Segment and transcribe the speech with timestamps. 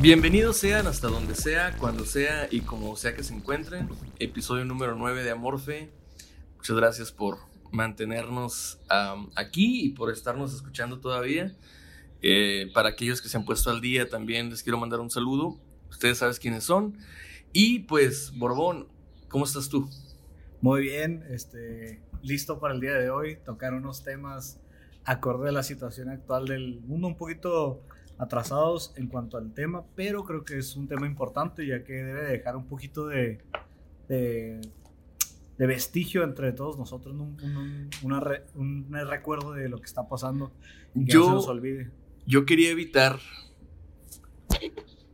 [0.00, 3.88] Bienvenidos sean hasta donde sea, cuando sea y como sea que se encuentren.
[4.20, 5.90] Episodio número 9 de Amorfe.
[6.56, 7.38] Muchas gracias por
[7.72, 8.78] mantenernos
[9.34, 11.52] aquí y por estarnos escuchando todavía.
[12.22, 15.58] Eh, para aquellos que se han puesto al día también les quiero mandar un saludo.
[15.90, 16.96] Ustedes saben quiénes son.
[17.52, 18.86] Y pues, Borbón,
[19.26, 19.90] ¿cómo estás tú?
[20.60, 24.60] Muy bien, este, listo para el día de hoy, tocar unos temas
[25.04, 27.82] acorde a la situación actual del mundo, un poquito
[28.18, 32.22] atrasados en cuanto al tema, pero creo que es un tema importante ya que debe
[32.24, 33.38] dejar un poquito de,
[34.08, 34.60] de,
[35.56, 37.24] de vestigio entre todos nosotros, ¿no?
[37.24, 40.52] un, un- una re- un recuerdo de lo que está pasando
[40.94, 41.90] y que Yo- no se nos olvide.
[42.26, 43.18] Yo quería evitar,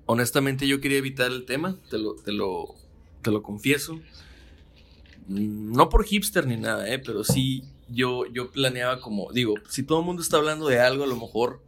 [0.06, 2.75] honestamente yo quería evitar el tema, te lo, te lo,
[3.22, 4.00] te lo confieso.
[5.28, 9.82] Mm, No por hipster ni nada, eh, pero sí yo, yo planeaba como, digo, si
[9.82, 11.62] todo el mundo está hablando de algo, a lo mejor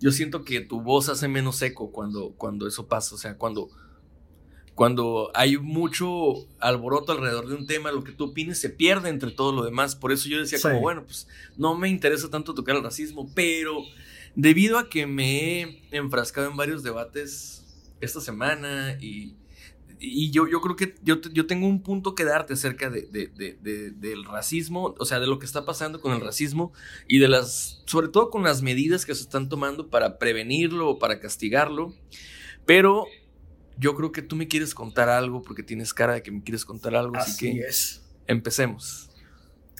[0.00, 3.68] yo siento que tu voz hace menos eco cuando, cuando eso pasa, o sea, cuando,
[4.74, 9.30] cuando hay mucho alboroto alrededor de un tema, lo que tú opines se pierde entre
[9.30, 9.96] todo lo demás.
[9.96, 10.62] Por eso yo decía Sí.
[10.68, 13.82] como, bueno, pues no me interesa tanto tocar el racismo, pero
[14.34, 17.64] debido a que me he enfrascado en varios debates
[18.02, 19.34] esta semana y,
[19.98, 23.28] y yo, yo creo que yo, yo tengo un punto que darte acerca de, de-
[23.28, 26.72] de- de- del racismo, o sea, de lo que está pasando con el racismo
[27.08, 30.98] y de las, sobre todo con las medidas que se están tomando para prevenirlo o
[30.98, 31.94] para castigarlo.
[32.66, 33.06] Pero
[33.78, 36.64] yo creo que tú me quieres contar algo porque tienes cara de que me quieres
[36.64, 38.02] contar algo, así, Así que es.
[38.26, 39.10] empecemos.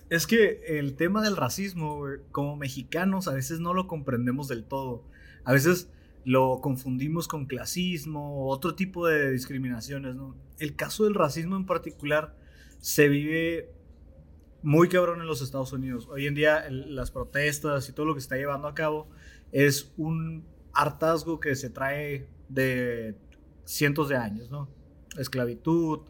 [0.09, 5.03] Es que el tema del racismo, como mexicanos, a veces no lo comprendemos del todo.
[5.44, 5.88] A veces
[6.26, 10.34] lo confundimos con clasismo o otro tipo de discriminaciones, ¿no?
[10.59, 12.34] El caso del racismo en particular
[12.81, 13.70] se vive
[14.60, 16.09] muy cabrón en los Estados Unidos.
[16.10, 19.09] Hoy en día las protestas y todo lo que se está llevando a cabo
[19.53, 23.16] es un hartazgo que se trae de
[23.64, 24.69] cientos de años, ¿no?
[25.16, 26.00] Esclavitud,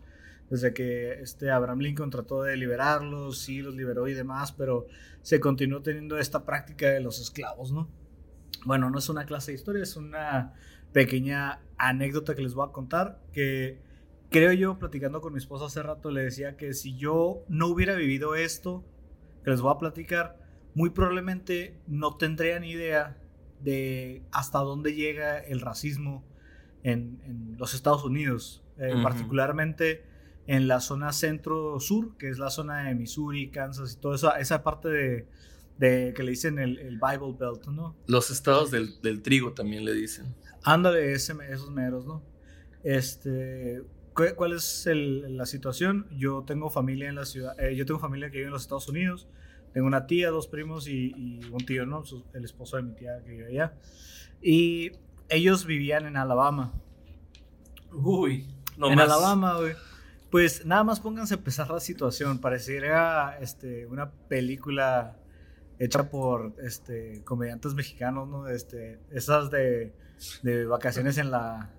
[0.49, 4.87] desde que este Abraham Lincoln trató de liberarlos, sí los liberó y demás, pero
[5.21, 8.06] se continuó teniendo esta práctica de los esclavos, ¿no?
[8.67, 10.53] Bueno, no es una clase de historia, es una
[10.93, 13.81] pequeña anécdota que les voy a contar, que
[14.29, 17.95] creo yo, platicando con mi esposa hace rato, le decía que si yo no hubiera
[17.95, 18.85] vivido esto
[19.45, 20.41] que les voy a platicar,
[20.75, 23.17] muy probablemente no tendría ni idea
[23.61, 26.25] de hasta dónde llega el racismo
[26.83, 30.05] en, en los Estados Unidos, eh, particularmente
[30.49, 34.65] en la zona centro-sur, que es la zona de Missouri, Kansas y toda esa, esa
[34.65, 35.29] parte de,
[35.79, 37.97] de que le dicen el, el Bible Belt, ¿no?
[38.07, 40.35] Los estados del, del trigo también le dicen.
[40.65, 42.23] Ándale, ese, esos meros, ¿no?
[42.83, 43.83] Este,
[44.15, 46.07] ¿cu- ¿cuál es el- la situación?
[46.17, 48.89] Yo tengo familia en la ciudad, eh, yo tengo familia que vive en los Estados
[48.89, 49.29] Unidos,
[49.75, 52.03] tengo una tía, dos primos y, y un tío, ¿no?
[52.33, 53.75] El esposo de mi tía que vive allá.
[54.41, 54.93] Y
[55.29, 56.73] ellos vivían en Alabama.
[57.93, 58.47] Uy,
[58.77, 59.05] no en más.
[59.07, 59.75] Alabama, güey.
[60.31, 62.39] Pues nada más pónganse a empezar la situación.
[62.41, 65.17] Pareciera este, una película
[65.79, 68.49] hecha por este, comediantes mexicanos, ¿no?
[68.49, 69.93] Este, esas de,
[70.43, 71.71] de vacaciones en la,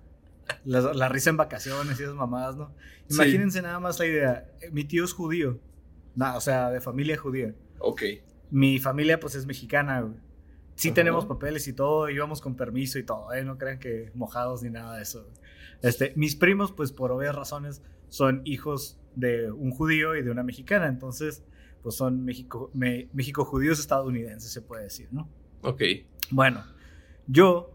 [0.65, 2.73] la, la risa en vacaciones y esas mamadas, ¿no?
[3.07, 3.15] Sí.
[3.15, 4.49] Imagínense nada más la idea.
[4.61, 5.59] eh, Mi tío es judío,
[6.15, 7.53] na- o sea, de familia judía.
[7.79, 8.01] Ok.
[8.51, 10.15] Mi familia, pues, es mexicana, güey.
[10.75, 10.95] Sí Ajá.
[10.95, 13.43] tenemos papeles y todo, íbamos con permiso y todo, ¿eh?
[13.43, 15.23] No crean que mojados ni nada de eso.
[15.23, 15.33] güey.
[15.81, 20.43] Este, mis primos, pues, por obvias razones, son hijos de un judío y de una
[20.43, 21.43] mexicana, entonces,
[21.87, 25.29] pues, son México, me- México judíos estadounidenses, se puede decir, ¿no?
[25.61, 25.81] Ok.
[26.31, 26.63] Bueno,
[27.27, 27.71] yo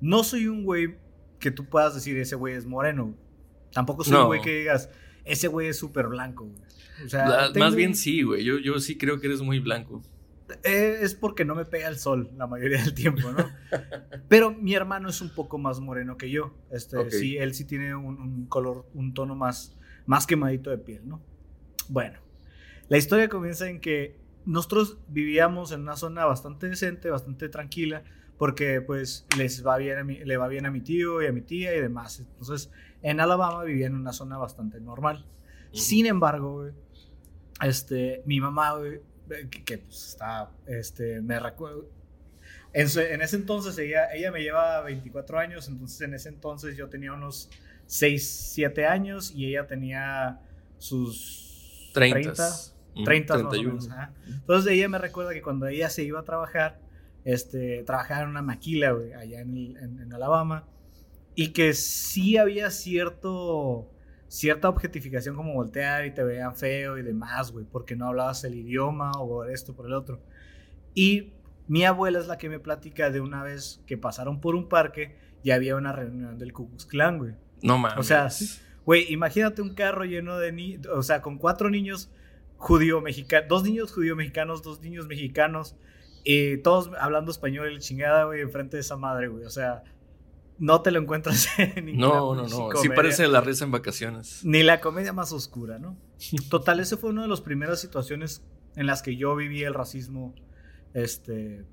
[0.00, 0.96] no soy un güey
[1.40, 3.14] que tú puedas decir ese güey es moreno.
[3.72, 4.20] Tampoco soy No.
[4.22, 4.88] un güey que digas
[5.24, 6.44] ese güey es súper blanco.
[6.44, 6.62] güey.
[7.04, 8.44] O sea, La- tengo- Más bien sí, güey.
[8.44, 10.00] Yo, yo sí creo que eres muy blanco.
[10.62, 13.44] eh, es porque no me pega el sol la mayoría del tiempo, ¿no?
[14.28, 16.54] Pero mi hermano es un poco más moreno que yo.
[16.70, 19.76] Este, sí, él sí tiene un, un color, un tono más,
[20.06, 21.20] más quemadito de piel, ¿no?
[21.88, 22.20] Bueno,
[22.88, 28.02] la historia comienza en que nosotros vivíamos en una zona bastante decente, bastante tranquila,
[28.38, 31.32] porque pues les va bien a mi- le va bien a mi tío y a
[31.32, 32.20] mi tía y demás.
[32.20, 32.70] Entonces,
[33.02, 35.26] en Alabama vivía en una zona bastante normal.
[35.72, 36.68] Sin embargo,
[37.62, 39.00] este, mi mamá, güey,
[39.30, 41.88] eh, que, que, pues, está, este, me recuerdo.
[42.72, 46.76] En, su- en ese entonces ella, ella me lleva 24 años, entonces en ese entonces
[46.76, 47.48] yo tenía unos
[47.86, 50.40] 6, 7 años y ella tenía
[50.78, 52.20] sus 30.
[52.34, 53.74] 30, Mm, 30 más o 31.
[53.74, 54.12] menos, ajá.
[54.28, 56.80] Entonces ella me recuerda que cuando ella se iba a trabajar,
[57.24, 60.64] este, trabajaba en una maquila, güey, allá en, el- en- en Alabama,
[61.34, 63.90] y que sí había cierto,
[64.28, 68.54] cierta objetificación como voltear y te veían feo y demás, güey, porque no hablabas el
[68.54, 70.20] idioma o por esto, por el otro.
[70.94, 71.32] Y
[71.68, 75.16] mi abuela es la que me platica de una vez que pasaron por un parque
[75.42, 77.34] y había una reunión del Ku Klux Klan, güey.
[77.62, 77.98] No mames.
[77.98, 78.28] O sea,
[78.84, 82.08] Güey, imagínate un carro lleno de niños, o sea, con cuatro niños
[82.56, 85.76] judío mexicanos, dos niños judío mexicanos, dos niños mexicanos,
[86.24, 89.44] y todos hablando español, y chingada, güey, enfrente de esa madre, güey.
[89.44, 89.84] O sea,
[90.58, 92.48] no te lo encuentras en ninguna No, no, no.
[92.48, 92.94] Sí comedia.
[92.94, 94.44] parece la risa en vacaciones.
[94.44, 95.96] Ni la comedia más oscura, ¿no?
[96.50, 98.42] Total, esa fue una de las primeras situaciones
[98.74, 100.34] en las que yo viví el racismo,
[100.94, 101.64] este,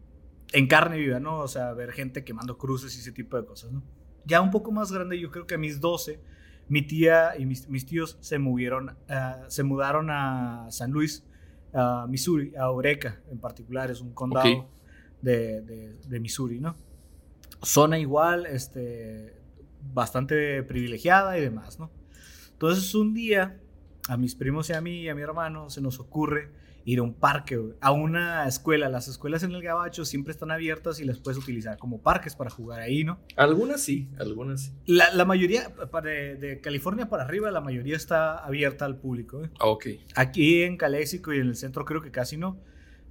[0.51, 1.39] en carne viva, ¿no?
[1.39, 3.83] O sea, ver gente quemando cruces y ese tipo de cosas, ¿no?
[4.25, 6.21] Ya un poco más grande, yo creo que a mis 12,
[6.69, 11.23] mi tía y mis, mis tíos se movieron, ah, se mudaron a San Luis,
[11.73, 14.69] a Missouri, a Eureka en particular, es un condado
[15.21, 16.75] de, de- de Missouri, ¿no?
[17.61, 19.33] Zona igual, este,
[19.93, 21.89] bastante privilegiada y demás, ¿no?
[22.51, 23.59] Entonces un día
[24.09, 26.49] a mis primos y a mí y a mi hermano se nos ocurre
[26.85, 28.89] ir a un parque, a una escuela.
[28.89, 32.49] Las escuelas en el Gabacho siempre están abiertas y las puedes utilizar como parques para
[32.49, 33.19] jugar ahí, ¿no?
[33.37, 34.71] Algunas sí, algunas sí.
[34.85, 39.43] La, la mayoría, de, de California para arriba, la mayoría está abierta al público.
[39.45, 39.49] ¿eh?
[39.59, 39.85] Ah, ok.
[40.15, 42.59] Aquí en Caléxico y en el centro creo que casi no.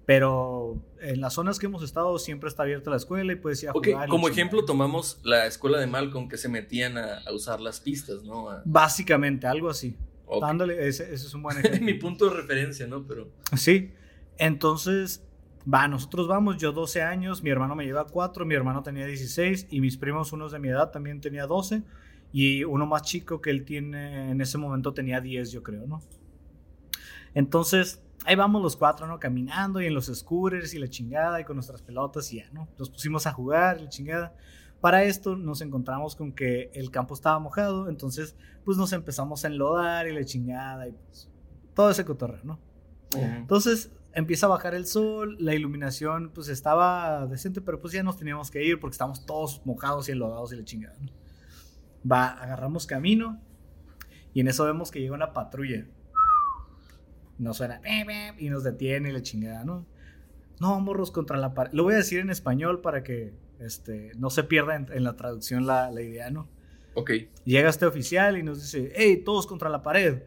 [0.05, 3.69] Pero en las zonas que hemos estado siempre está abierta la escuela y puedes ir
[3.69, 4.09] a jugar.
[4.09, 8.25] como ejemplo tomamos la escuela de Malcolm que se metían a, a usar las pistas,
[8.25, 8.51] ¿no?
[8.51, 9.97] A- Básicamente, algo así.
[10.41, 11.85] Dándole, ese, ese es un buen ejemplo.
[11.85, 13.07] Mi punto de referencia, ¿no?
[13.07, 13.31] Pero.
[13.57, 13.93] Sí.
[14.39, 15.25] Entonces,
[15.73, 19.69] va, nosotros vamos, yo 12 años, mi hermano me lleva 4, mi hermano tenía 16
[19.71, 21.83] y mis primos, unos de mi edad, también tenía 12
[22.33, 26.01] y uno más chico que él tiene, en ese momento tenía 10, yo creo, ¿no?
[27.35, 29.19] Entonces, ahí vamos los cuatro, ¿no?
[29.19, 32.69] Caminando y en los scooters y la chingada y con nuestras pelotas y ya, ¿no?
[32.79, 34.35] Nos pusimos a jugar y la chingada.
[34.83, 38.35] Para esto nos encontramos con que el campo estaba mojado, entonces
[38.65, 41.31] pues nos empezamos a enlodar y la chingada y pues
[41.73, 42.59] todo ese cotorreo, ¿no?
[43.15, 48.17] Entonces empieza a bajar el sol, la iluminación pues estaba decente, pero pues ya nos
[48.17, 50.97] teníamos que ir porque estamos todos mojados y enlodados y la chingada.
[50.99, 51.13] ¿no?
[52.11, 53.41] Va, agarramos camino
[54.35, 55.87] y en eso vemos que llega una patrulla.
[57.39, 57.81] Nos suena
[58.37, 59.87] y nos detiene y la chingada, ¿no?
[60.59, 61.73] No, morros contra la pared.
[61.73, 65.17] Lo voy a decir en español para que este, no se pierda en, en la
[65.17, 66.49] traducción la, la idea, ¿no?
[66.95, 67.11] Ok.
[67.45, 70.23] Llega este oficial y nos dice, hey, todos contra la pared.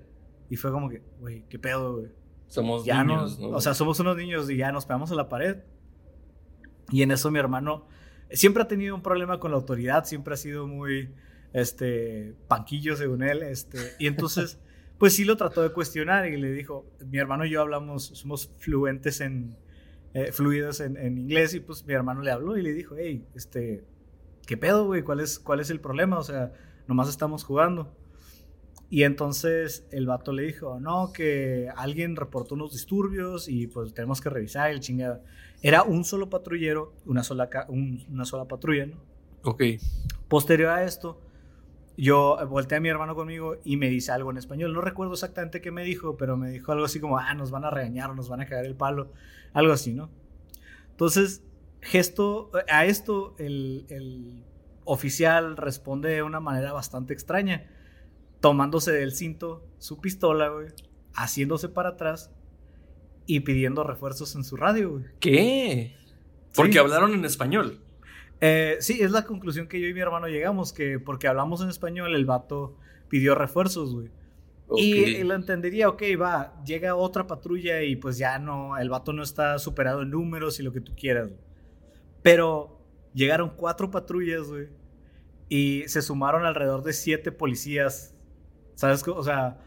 [0.50, 2.12] Y fue como que, güey, ¿qué pedo, güey?
[2.48, 3.58] Somos ya niños, no, ¿no?
[3.58, 5.58] o sea, somos unos niños y ya nos pegamos a la pared.
[6.92, 7.88] Y en eso mi hermano
[8.32, 11.10] siempre ha tenido un problema con la autoridad, siempre ha sido muy,
[11.54, 14.60] este, panquillo según él, este, y entonces,
[14.98, 18.52] pues sí lo trató de cuestionar y le dijo, mi hermano y yo hablamos, somos
[18.58, 19.56] fluentes en,
[20.16, 23.24] eh, fluidos en, en inglés y pues mi hermano le habló y le dijo, hey,
[23.36, 23.84] este,
[24.48, 25.04] ¿qué pedo, güey?
[25.04, 26.18] ¿Cuál es, ¿Cuál es el problema?
[26.18, 26.52] O sea,
[26.88, 27.94] nomás estamos jugando.
[28.90, 34.22] Y entonces el vato le dijo, no, que alguien reportó unos disturbios y pues tenemos
[34.22, 35.22] que revisar el chingada.
[35.62, 38.96] Era un solo patrullero, una sola, un- una sola patrulla, ¿no?
[39.44, 39.64] Ok.
[40.28, 41.20] Posterior a esto,
[41.98, 44.74] yo volteé a mi hermano conmigo y me dice algo en español.
[44.74, 47.64] No recuerdo exactamente qué me dijo, pero me dijo algo así como, ah, nos van
[47.66, 49.12] a regañar, nos van a cagar el palo,
[49.54, 50.10] algo así, ¿no?
[50.92, 51.44] Entonces,
[51.82, 54.44] gesto, a esto el, el
[54.84, 57.66] oficial responde de una manera bastante extraña,
[58.42, 60.68] tomándose del cinto su pistola, güey,
[61.14, 62.32] haciéndose para atrás
[63.26, 65.06] y pidiendo refuerzos en su radio, güey.
[65.20, 65.96] ¿Qué?
[66.54, 66.78] Porque Sí.
[66.78, 67.80] hablaron en español.
[68.48, 71.70] Eh, sí, es la conclusión que yo y mi hermano llegamos, que porque hablamos en
[71.70, 72.78] español, el vato
[73.10, 74.12] pidió refuerzos, güey.
[74.78, 75.08] Y, Ok.
[75.08, 79.24] y lo entendería, ok, va, llega otra patrulla y pues ya no, el vato no
[79.24, 81.42] está superado en números y lo que tú quieras, güey.
[82.22, 82.80] Pero
[83.14, 84.68] llegaron cuatro patrullas, güey,
[85.50, 88.16] y se sumaron alrededor de siete policías,
[88.76, 89.08] ¿sabes?
[89.08, 89.60] O sea,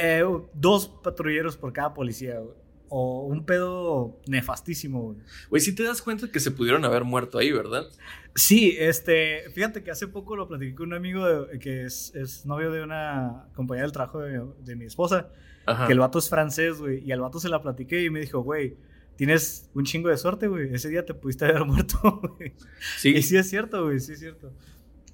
[0.00, 0.22] eh,
[0.54, 2.54] dos patrulleros por cada policía, güey.
[2.90, 5.18] O un pedo nefastísimo, güey.
[5.50, 7.84] Güey, si te das cuenta que se pudieron haber muerto ahí, ¿verdad?
[8.34, 12.46] Sí, este, fíjate que hace poco lo platiqué con un amigo de- que es, es
[12.46, 15.28] novio de una compañera del trabajo de, mi- de mi esposa,
[15.66, 15.86] Ajá.
[15.86, 18.40] que el vato es francés, güey, y al vato se la platiqué y me dijo,
[18.40, 18.76] güey,
[19.16, 21.98] tienes un chingo de suerte, güey, ese día te pudiste haber muerto,
[22.38, 22.52] güey.
[22.96, 23.10] Sí.
[23.16, 24.52] Y sí es cierto, güey, sí es cierto.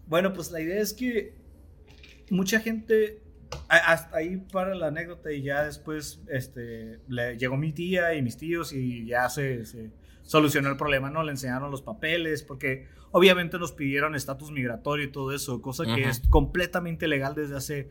[0.07, 1.33] Bueno, pues la idea es que
[2.31, 3.21] mucha gente,
[3.69, 8.37] hasta ahí para la anécdota y ya después este, le llegó mi tía y mis
[8.37, 9.91] tíos y ya se, se
[10.23, 11.23] solucionó el problema, ¿no?
[11.23, 16.01] Le enseñaron los papeles porque obviamente nos pidieron estatus migratorio y todo eso, cosa que
[16.03, 16.11] Ujú.
[16.11, 17.91] es completamente legal desde hace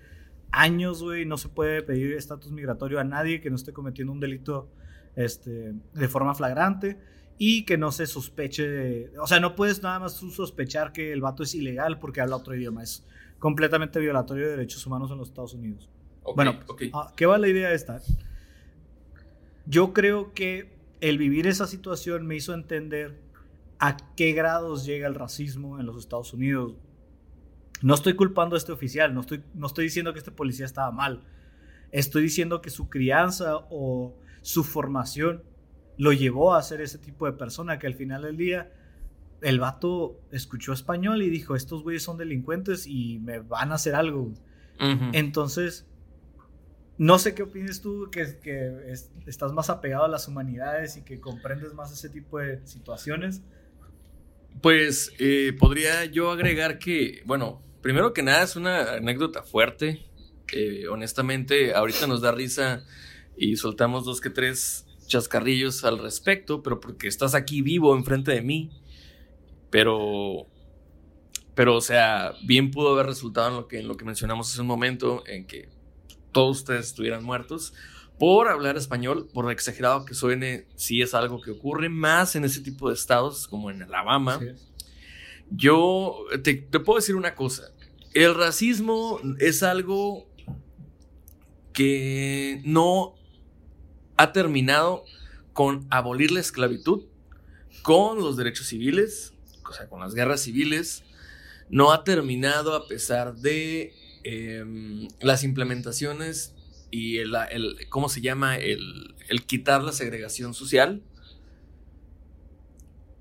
[0.51, 1.25] años, güey.
[1.25, 4.70] No se puede pedir estatus migratorio a nadie que no esté cometiendo un delito
[5.15, 6.98] este, de forma flagrante
[7.38, 11.22] y que no se sospeche de- O sea, no puedes nada más sospechar que el
[11.22, 12.84] vato es ilegal porque habla otro idioma.
[12.84, 13.05] Es
[13.44, 15.90] completamente violatorio de derechos humanos en los Estados Unidos.
[16.34, 16.84] Bueno, ok.
[16.94, 18.00] ¿a ¿qué va la idea esta?
[19.66, 23.20] Yo creo que el vivir esa situación me hizo entender
[23.80, 26.78] a qué grados llega el racismo en los Estados Unidos.
[27.82, 30.92] No estoy culpando a este oficial, no estoy, no estoy diciendo que este policía estaba
[30.92, 31.26] mal.
[31.92, 35.44] Estoy diciendo que su crianza o su formación
[35.98, 38.72] lo llevó a ser ese tipo de persona que al final del día
[39.44, 43.94] el vato escuchó español y dijo, estos güeyes son delincuentes y me van a hacer
[43.96, 44.32] algo.
[45.14, 45.86] Entonces,
[46.98, 51.04] no sé qué opinas tú, que, que es- estás más apegado a las humanidades y
[51.04, 53.42] que comprendes más ese tipo de situaciones.
[54.62, 60.06] Pues eh, podría yo agregar que, bueno, primero que nada es una anécdota fuerte.
[60.54, 62.86] Eh, honestamente, ahorita nos da risa
[63.36, 68.42] y soltamos dos que tres chascarrillos al respecto, pero porque estás aquí vivo enfrente de
[68.42, 68.72] mí.
[69.74, 70.46] Pero,
[71.56, 74.62] pero, o sea, bien pudo haber resultado en lo que, en lo que mencionamos hace
[74.62, 75.68] un momento, en que
[76.32, 77.74] todos ustedes estuvieran muertos.
[78.20, 82.62] Por hablar español, por exagerado que suene, sí es algo que ocurre más en ese
[82.62, 84.38] tipo de estados, como en Alabama.
[84.38, 84.46] Sí.
[85.50, 87.72] Yo te, te puedo decir una cosa.
[88.13, 90.27] El racismo es algo
[91.74, 93.15] que no
[94.18, 95.03] ha terminado
[95.51, 97.06] con abolir la esclavitud,
[97.82, 99.33] con los derechos civiles,
[99.67, 101.03] o sea, con las guerras civiles.
[101.70, 103.93] No ha terminado a pesar de
[104.24, 106.53] em, las implementaciones
[106.91, 107.34] y el,
[107.89, 108.58] ¿cómo se llama?
[108.58, 109.15] El,
[109.48, 111.01] quitar la segregación social.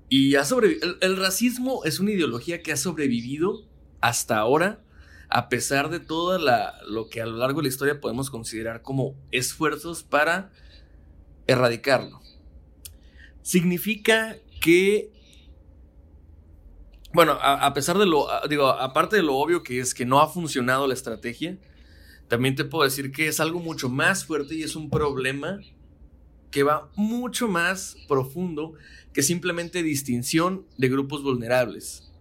[0.09, 3.65] Y ha el, el racismo es una ideología que ha sobrevivido
[3.99, 4.83] hasta ahora,
[5.29, 6.37] a pesar de todo
[6.87, 10.51] lo que a lo largo de la historia podemos considerar como esfuerzos para
[11.47, 12.21] erradicarlo.
[13.41, 15.12] Significa que,
[17.13, 20.27] bueno, a, pesar de lo, digo, aparte de lo obvio que es que no ha
[20.27, 21.57] funcionado la estrategia,
[22.27, 25.59] también te puedo decir que es algo mucho más fuerte y es un problema
[26.49, 28.73] que va mucho más profundo
[29.13, 32.11] que simplemente distinción de grupos vulnerables.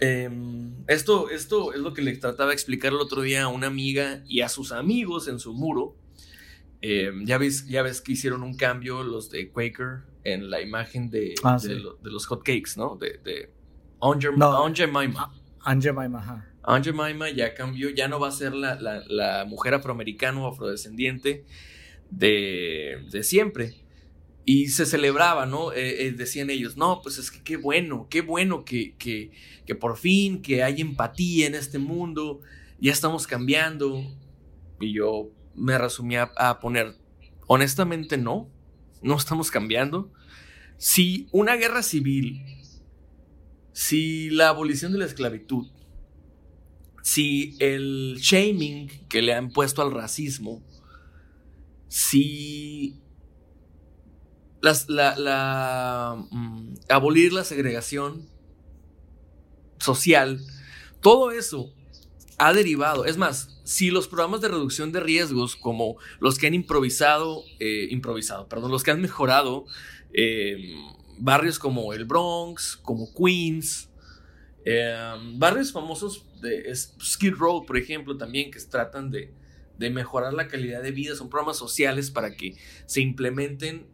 [0.00, 3.66] Em, esto, esto es lo que le trataba de explicar el otro día a una
[3.66, 5.96] amiga y a sus amigos en su muro.
[6.80, 11.10] Em, ya, ves, ya ves que hicieron un cambio los de Quaker en la imagen
[11.10, 11.74] de, Ah, de, sí.
[11.74, 12.96] lo- de los hotcakes, ¿no?
[12.96, 13.50] De, de
[14.00, 14.72] Aunt Jem- No.
[14.74, 15.32] Jemima.
[15.82, 16.44] Jemima, ajá.
[16.62, 20.46] Aunt Jemima ya cambió, ya no va a ser la, la- la mujer afroamericana o
[20.46, 21.44] afrodescendiente
[22.10, 23.74] de, de siempre.
[24.44, 25.72] Y se celebraba, ¿no?
[25.72, 29.30] Eh, eh, decían ellos, no, pues es que qué bueno, qué bueno que, que,
[29.66, 32.40] que por fin, que hay empatía en este mundo,
[32.80, 34.02] ya estamos cambiando.
[34.80, 36.96] Y yo me resumí a, a poner,
[37.46, 38.50] honestamente no,
[39.02, 40.12] no estamos cambiando.
[40.78, 42.44] Si una guerra civil,
[43.72, 45.66] si la abolición de la esclavitud,
[47.02, 50.62] si el shaming que le han puesto al racismo,
[51.88, 53.00] si
[54.60, 58.28] las- la, la, mm, abolir la segregación
[59.78, 60.40] social,
[61.00, 61.72] todo eso
[62.38, 63.04] ha derivado.
[63.04, 67.88] Es más, si los programas de reducción de riesgos, como los que han improvisado, eh,
[67.90, 69.66] improvisado, perdón, los que han mejorado
[70.12, 70.74] eh,
[71.18, 73.90] barrios como el Bronx, como Queens,
[74.64, 74.96] eh,
[75.34, 79.32] barrios famosos de Skid Row, por ejemplo, también que tratan de,
[79.76, 83.86] de mejorar la calidad de vida, son programas sociales para que se implementen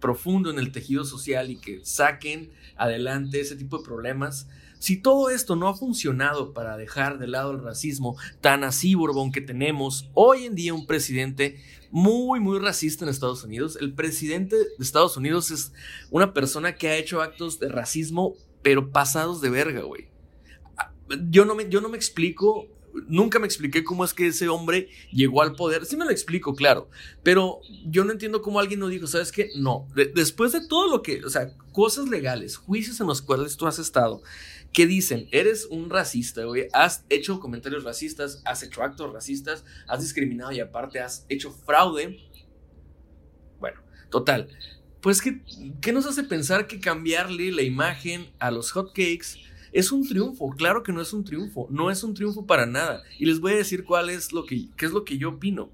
[0.00, 4.48] profundo en el tejido social y que saquen adelante ese tipo de problemas
[4.82, 9.30] si todo esto no ha funcionado para dejar de lado el racismo tan así, Borbón,
[9.30, 11.62] que tenemos hoy en día un presidente
[11.92, 15.72] muy, muy racista en Estados Unidos, el presidente de Estados Unidos es
[16.10, 20.08] una persona que ha hecho actos de racismo, pero pasados de verga, güey.
[21.30, 22.66] Yo no me, yo no me explico
[23.08, 25.86] nunca me expliqué cómo es que ese hombre llegó al poder.
[25.86, 26.88] Sí me lo explico, claro,
[27.22, 29.50] pero yo no entiendo cómo alguien no dijo, ¿sabes qué?
[29.56, 33.66] No, después de todo lo que, o sea, cosas legales, juicios en los cuales tú
[33.66, 34.22] has estado,
[34.72, 40.00] ¿Qué dicen, eres un racista, güey, has hecho comentarios racistas, has hecho actos racistas, has
[40.00, 42.18] discriminado y aparte has hecho fraude.
[43.60, 44.48] Bueno, total.
[45.02, 45.42] Pues, ¿qué,
[45.82, 49.36] qué nos hace pensar que cambiarle la imagen a los hotcakes
[49.72, 50.48] es un triunfo?
[50.50, 53.02] Claro que no es un triunfo, no es un triunfo para nada.
[53.18, 55.70] Y les voy a decir cuál es lo que, qué es lo que yo opino.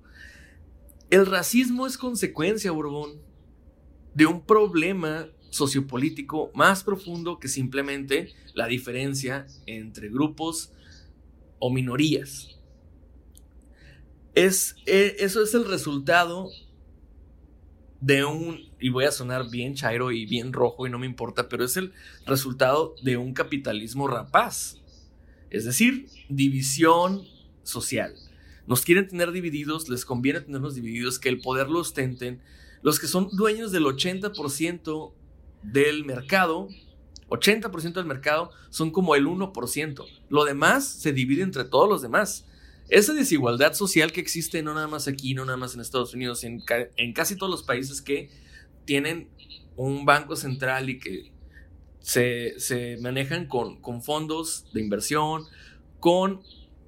[1.08, 3.20] El racismo es consecuencia, Borbón,
[4.14, 10.72] de un problema sociopolítico más profundo que simplemente la diferencia entre grupos
[11.58, 12.58] o minorías.
[14.34, 16.50] Es, e, eso es el resultado
[18.00, 21.48] de un, y voy a sonar bien chairo y bien rojo y no me importa,
[21.48, 21.92] pero es el
[22.26, 24.76] resultado de un capitalismo rapaz.
[25.50, 27.24] Es decir, división
[27.62, 28.14] social.
[28.66, 32.40] Nos quieren tener divididos, les conviene tenernos divididos, que el poder lo ostenten.
[32.82, 35.12] Los que son dueños del 80%
[35.62, 36.68] del mercado,
[37.28, 40.04] 80% del mercado son como el 1%.
[40.28, 42.46] Lo demás se divide entre todos los demás.
[42.88, 46.42] Esa desigualdad social que existe no nada más aquí, no nada más en Estados Unidos,
[46.44, 46.62] en,
[46.96, 48.30] en casi todos los países que
[48.86, 49.28] tienen
[49.76, 51.30] un banco central y que
[52.00, 55.44] se, se manejan con, con fondos de inversión,
[56.00, 56.40] con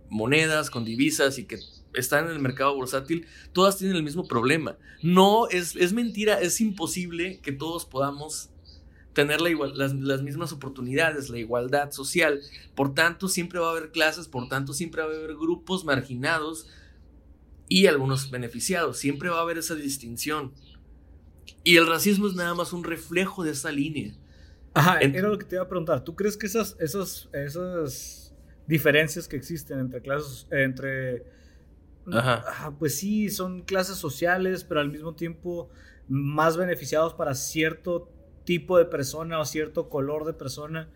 [0.09, 1.59] monedas, con divisas y que
[1.95, 4.79] están en el mercado bursátil, todas tienen el mismo problema.
[5.03, 8.51] No, es, es mentira, es imposible que todos podamos
[9.21, 12.41] tener la las, mismas oportunidades, la igualdad social.
[12.75, 16.69] Por tanto, siempre va a haber clases, por tanto, siempre va a haber grupos marginados
[17.69, 18.99] y algunos beneficiados.
[18.99, 20.53] Siempre va a haber esa distinción.
[21.63, 24.15] Y el racismo es nada más un reflejo de esa línea.
[24.73, 26.05] Ajá, era lo que te iba a preguntar.
[26.05, 28.35] ¿Tú crees que esas, esas, esas
[28.67, 31.25] diferencias que existen entre clases, entre...
[32.13, 32.75] Ajá.
[32.79, 35.69] pues sí, son clases sociales, pero al mismo tiempo
[36.09, 38.11] más beneficiados para cierto
[38.51, 40.89] tipo de persona o cierto color de persona,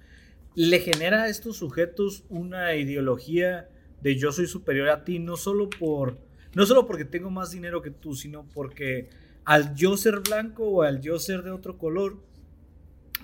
[0.57, 3.69] le genera a estos sujetos una ideología
[4.03, 6.19] de yo soy superior a ti, no solo por,
[6.57, 9.09] no solo porque tengo más dinero que tú, sino porque
[9.45, 12.17] al yo ser blanco o al yo ser de otro color,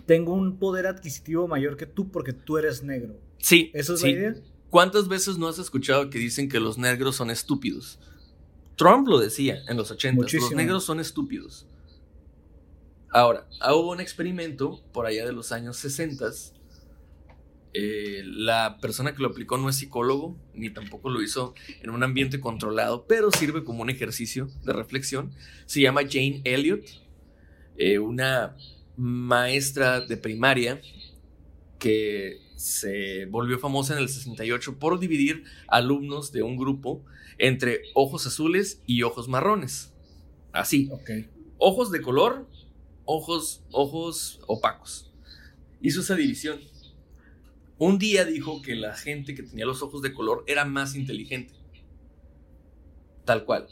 [0.07, 3.17] tengo un poder adquisitivo mayor que tú porque tú eres negro.
[3.39, 3.73] Sí.
[3.75, 4.35] ¿Eso es la idea?
[4.69, 7.99] ¿Cuántas veces no has escuchado que dicen que los negros son estúpidos?
[8.77, 11.67] Trump lo decía en los 80, los negros son estúpidos.
[13.13, 16.31] Ahora, hubo un experimento por allá de los años 60.
[17.73, 22.05] Eh, la persona que lo aplicó no es psicólogo, ni tampoco lo hizo en un
[22.05, 25.33] ambiente controlado, pero sirve como un ejercicio de reflexión.
[25.67, 26.85] Se llama Jane Elliott,
[27.77, 28.57] eh, una
[28.97, 30.81] maestra de primaria
[31.81, 37.05] que se volvió famosa en el 68 por dividir alumnos de un grupo
[37.39, 39.93] entre ojos azules y ojos marrones.
[40.53, 40.91] Así.
[41.57, 42.47] Ojos de color
[43.13, 45.11] ojos, ojos opacos.
[45.83, 46.61] Hizo esa división.
[47.77, 51.55] Un día dijo que la gente que tenía los ojos de color era más inteligente.
[53.25, 53.67] Tal cual.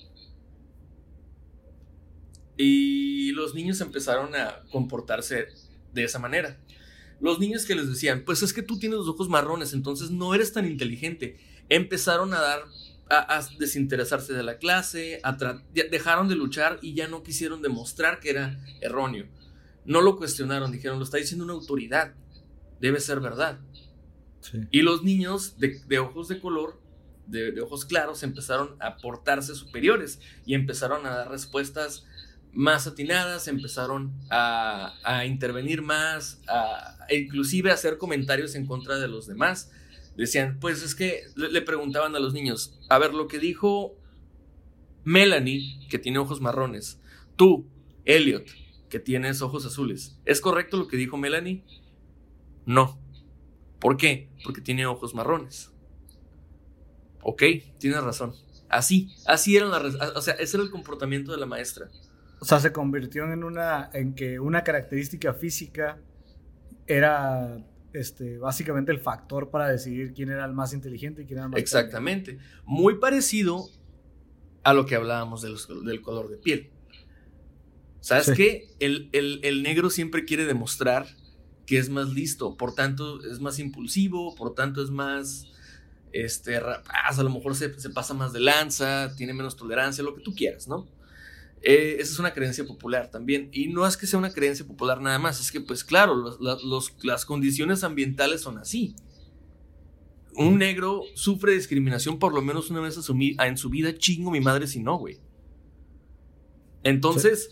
[2.56, 5.46] Y los niños empezaron a comportarse
[5.92, 6.58] de esa manera.
[7.20, 10.34] Los niños que les decían, pues es que tú tienes los ojos marrones, entonces no
[10.34, 12.64] eres tan inteligente, empezaron a dar
[13.10, 15.20] a, desinteresarse de la clase,
[15.90, 19.26] dejaron de luchar y ya no quisieron demostrar que era erróneo.
[19.84, 22.14] No lo cuestionaron, dijeron, lo está diciendo una autoridad,
[22.80, 23.58] debe ser verdad.
[24.70, 26.80] Y los niños de, ojos de color,
[27.26, 32.04] de, ojos claros, empezaron a portarse superiores y empezaron a dar respuestas
[32.52, 39.08] más atinadas, empezaron a, a intervenir más, a, inclusive a hacer comentarios en contra de
[39.08, 39.70] los demás
[40.22, 43.96] decían, pues es que le, preguntaban a los niños, a ver, lo que dijo
[45.04, 47.00] Melanie, que tiene ojos marrones,
[47.36, 47.66] tú,
[48.04, 48.46] Elliot,
[48.88, 51.64] que tienes ojos azules, ¿es correcto lo que dijo Melanie?
[52.66, 53.00] No.
[53.78, 54.28] ¿Por qué?
[54.44, 55.70] Porque tiene ojos marrones.
[57.22, 57.42] Ok,
[57.78, 58.34] tienes razón.
[58.68, 61.88] Así, así eran las, o sea, ese era el comportamiento de la maestra.
[62.40, 65.98] O sea, se convirtió en una, en que una característica física
[66.86, 71.46] era, este, básicamente el factor para decidir quién era el más inteligente y quién era
[71.46, 72.38] el más Exactamente.
[72.64, 73.68] Muy parecido
[74.62, 76.70] a lo que hablábamos del color de piel.
[78.00, 78.68] ¿Sabes qué?
[78.78, 81.06] El, el negro siempre quiere demostrar
[81.66, 85.48] que es más listo, por tanto es más impulsivo, por tanto es más
[86.12, 90.34] este, a lo mejor se, pasa más de lanza, tiene menos tolerancia, lo que tú
[90.34, 90.86] quieras, ¿no?
[91.62, 93.48] Eh, esa es una creencia popular también.
[93.52, 96.38] Y no es que sea una creencia popular nada más, es que pues claro,
[97.02, 98.94] las condiciones ambientales son así.
[100.34, 104.66] Un negro sufre discriminación por lo menos una vez en su vida, chingo mi madre
[104.68, 105.18] si no, güey.
[106.84, 107.50] Entonces,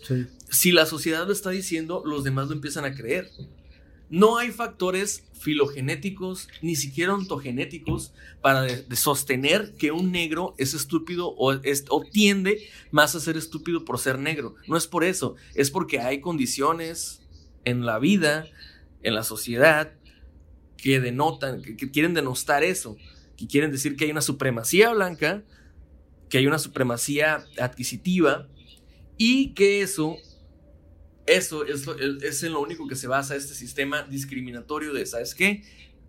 [0.49, 3.29] si la sociedad lo está diciendo, los demás lo empiezan a creer.
[4.09, 11.53] No hay factores filogenéticos, ni siquiera ontogenéticos, para sostener que un negro es estúpido o,
[12.11, 14.55] tiende más a ser estúpido por ser negro.
[14.67, 17.21] No es por eso, es porque hay condiciones
[17.65, 18.47] en la vida,
[19.03, 19.93] en la sociedad,
[20.77, 22.97] que denotan, que, que quieren denostar eso,
[23.35, 25.43] que quieren decir que hay una supremacía blanca,
[26.29, 28.47] que hay una supremacía adquisitiva
[29.17, 30.17] y que eso
[31.27, 35.63] eso es, lo único que se basa este sistema discriminatorio de, ¿sabes qué?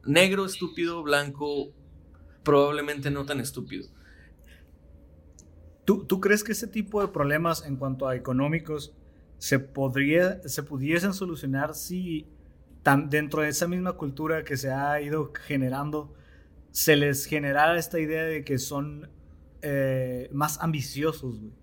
[0.05, 1.73] Negro, estúpido, blanco,
[2.45, 3.89] probablemente no tan estúpido.
[5.85, 8.95] ¿Tú, ¿Tú, crees que ese tipo de problemas en cuanto a económicos
[9.39, 12.27] se, pudiesen solucionar si
[13.09, 16.15] dentro de esa misma cultura que se ha ido generando
[16.71, 19.11] se les generara esta idea de que son
[19.63, 21.58] eh, más ambiciosos, güey?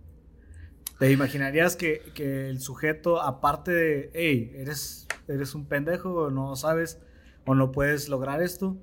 [1.00, 7.00] ¿Te imaginarías que, el sujeto, aparte de, hey, eres, eres un pendejo, o no sabes,
[7.46, 8.78] o no puedes lograr esto,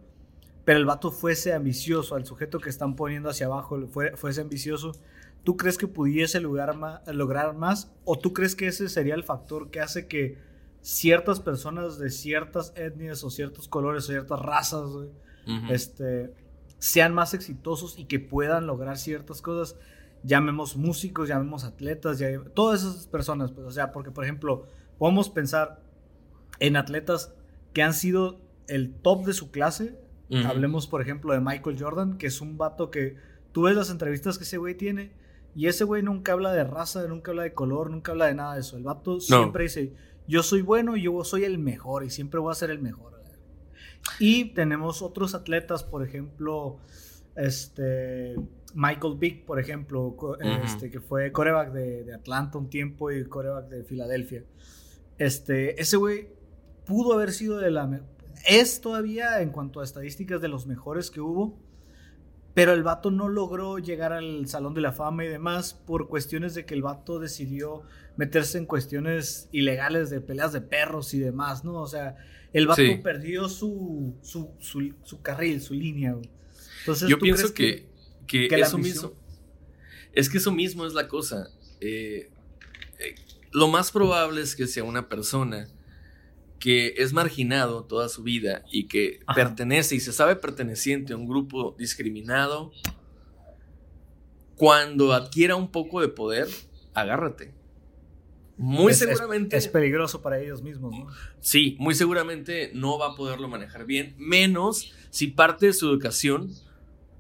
[0.65, 3.81] pero el vato fuese ambicioso, al sujeto que están poniendo hacia abajo
[4.15, 4.93] fuese ambicioso,
[5.43, 7.93] ¿tú crees que pudiese lograr más, lograr más?
[8.05, 10.39] ¿O tú crees que ese sería el factor que hace que
[10.83, 14.91] ciertas personas de ciertas etnias o ciertos colores o ciertas razas
[15.71, 16.33] este,
[16.79, 19.77] sean más exitosos y que puedan lograr ciertas cosas?
[20.23, 22.23] Llamemos músicos, llamemos atletas,
[22.55, 24.67] todas esas personas, pues, o sea, porque por ejemplo,
[24.99, 25.81] podemos pensar
[26.61, 27.35] en atletas
[27.73, 29.99] que han sido el top de su clase.
[30.47, 33.17] Hablemos, por ejemplo, de Michael Jordan, que es un vato que
[33.53, 35.13] tú ves las entrevistas que ese güey tiene
[35.55, 38.55] y ese güey nunca habla de raza, nunca habla de color, nunca habla de nada
[38.55, 38.79] de eso.
[38.79, 39.93] El vato siempre dice,
[40.27, 43.13] yo soy bueno y yo soy el mejor y siempre voy a ser el mejor.
[44.19, 46.79] Y tenemos otros atletas, por ejemplo,
[47.37, 48.37] este
[48.75, 50.17] Michael Vick, por ejemplo,
[50.65, 54.45] este, que fue coreback de, Atlanta un tiempo y coreback de Filadelfia.
[55.19, 56.29] Este, ese güey
[56.87, 58.01] pudo haber sido de la...
[58.47, 61.59] Es todavía, en cuanto a estadísticas, de los mejores que hubo,
[62.55, 66.55] pero el vato no logró llegar al Salón de la Fama y demás por cuestiones
[66.55, 67.83] de que el vato decidió
[68.17, 71.75] meterse en cuestiones ilegales de peleas de perros y demás, ¿no?
[71.81, 72.17] O sea,
[72.53, 76.15] el vato perdió su, su, carril, su línea.
[76.81, 77.92] Entonces, Yo pienso que que,
[78.33, 79.13] eso mismo.
[80.13, 81.49] Es que eso mismo es la cosa.
[81.81, 82.31] Eh,
[82.99, 83.15] eh,
[83.53, 85.69] lo más probable es que sea una persona
[86.59, 91.27] que es marginado toda su vida y que pertenece y se sabe perteneciente a un
[91.27, 92.71] grupo discriminado,
[94.55, 96.47] cuando adquiera un poco de poder,
[96.95, 97.53] agárrate.
[98.57, 99.57] Muy seguramente.
[99.57, 101.09] Es, peligroso para ellos mismos, ¿no?
[101.41, 106.55] Sí, muy seguramente no va a poderlo manejar bien, menos si parte de su educación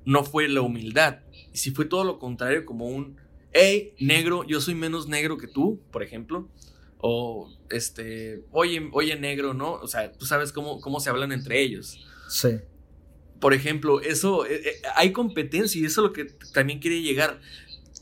[0.04, 1.20] no fue la humildad,
[1.52, 3.16] si fue todo lo contrario, como un,
[3.52, 6.48] hey, negro, yo soy menos negro que tú, por ejemplo,
[6.98, 9.72] o este, oye, oye, negro, ¿no?
[9.72, 11.98] O sea, tú sabes cómo, cómo se hablan entre ellos.
[12.28, 12.60] Sí.
[13.40, 17.40] Por ejemplo, eso, eh, eh, hay competencia y eso es lo que también quiere llegar.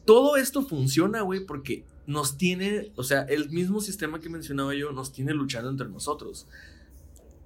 [0.04, 4.92] Todo esto funciona, güey, porque nos tiene, o sea, el mismo sistema que mencionaba yo
[4.92, 6.46] nos tiene luchando entre nosotros.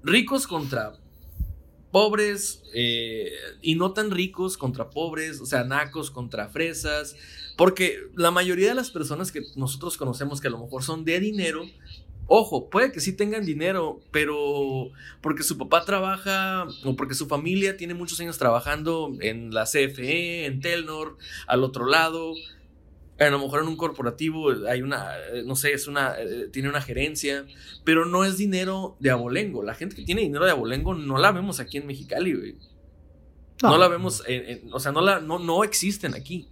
[0.03, 0.99] Ricos contra
[1.95, 3.31] pobres eh,
[3.63, 7.15] y no tan ricos contra pobres, o sea, nacos contra fresas,
[7.57, 11.21] porque la mayoría de las personas que nosotros conocemos que a lo mejor son de
[11.21, 11.65] dinero,
[12.27, 17.77] ojo, puede que sí tengan dinero, pero porque su papá trabaja o porque su familia
[17.77, 22.35] tiene muchos años trabajando en la CFE, en Telnor, al otro lado,
[23.19, 26.69] a lo mejor en un corporativo hay una, eh, no sé, es una, eh, tiene
[26.69, 27.47] una gerencia,
[27.85, 29.63] pero no es dinero de abolengo.
[29.63, 32.57] La gente que tiene dinero de abolengo no la vemos aquí en Mexicali, güey.
[33.63, 33.79] No.
[33.79, 34.23] la vemos,
[34.73, 36.49] o sea, no, la, no, no existen aquí.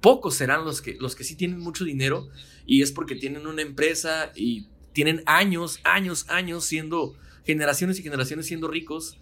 [0.00, 2.28] Pocos serán los que, los que sí tienen mucho dinero
[2.66, 8.46] y es porque tienen una empresa y tienen años, años, años siendo, generaciones y generaciones
[8.46, 9.18] siendo ricos.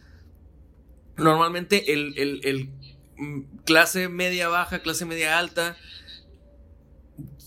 [1.17, 2.71] Normalmente el, el
[3.17, 5.77] mm, clase media baja, clase media alta,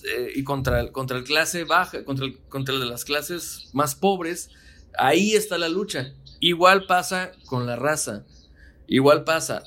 [0.04, 4.50] eh, y contra contra el clase baja, contra, el, contra las clases más pobres,
[4.98, 6.14] ahí está la lucha.
[6.40, 8.26] Igual pasa con la raza,
[8.88, 9.64] igual pasa.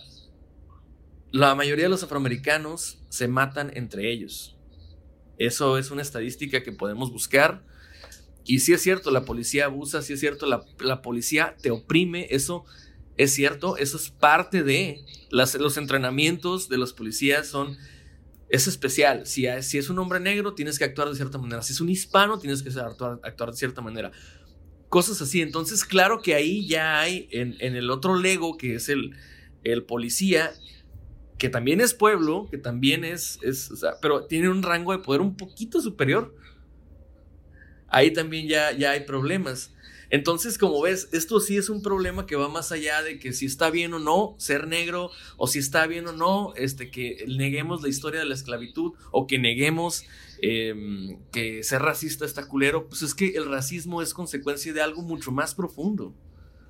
[1.31, 4.57] La mayoría de los afroamericanos se matan entre ellos.
[5.39, 7.65] Eso es una estadística que podemos buscar.
[8.45, 12.29] Y si es cierto, la policía abusa, si es cierto, la, la policía te oprime,
[12.31, 12.65] eso
[13.17, 17.77] es cierto, eso es parte de las, los entrenamientos de los policías son
[18.49, 19.27] es especial.
[19.27, 21.63] Si, es un hombre negro, tienes que actuar de cierta manera.
[21.63, 24.13] Si es un hispano, tienes que actuar, de cierta manera.
[24.89, 25.43] Cosas así.
[25.43, 29.17] Entonces, claro que ahí ya hay en, el otro Lego, que es el,
[29.65, 30.53] el, policía,
[31.39, 35.37] que también es pueblo, que también es, es pero tiene un rango de poder un
[35.37, 36.35] poquito superior.
[37.89, 39.74] Ahí también ya, ya hay problemas.
[40.11, 43.47] Entonces, como ves, esto sí es un problema que va más allá de que si
[43.47, 47.83] está bien o no ser negro, o si está bien o no este, que neguemos
[47.83, 50.05] la historia de la esclavitud, o que neguemos
[50.43, 52.89] eh, que ser racista está culero.
[52.89, 56.13] Pues es que el racismo es consecuencia de algo mucho más profundo.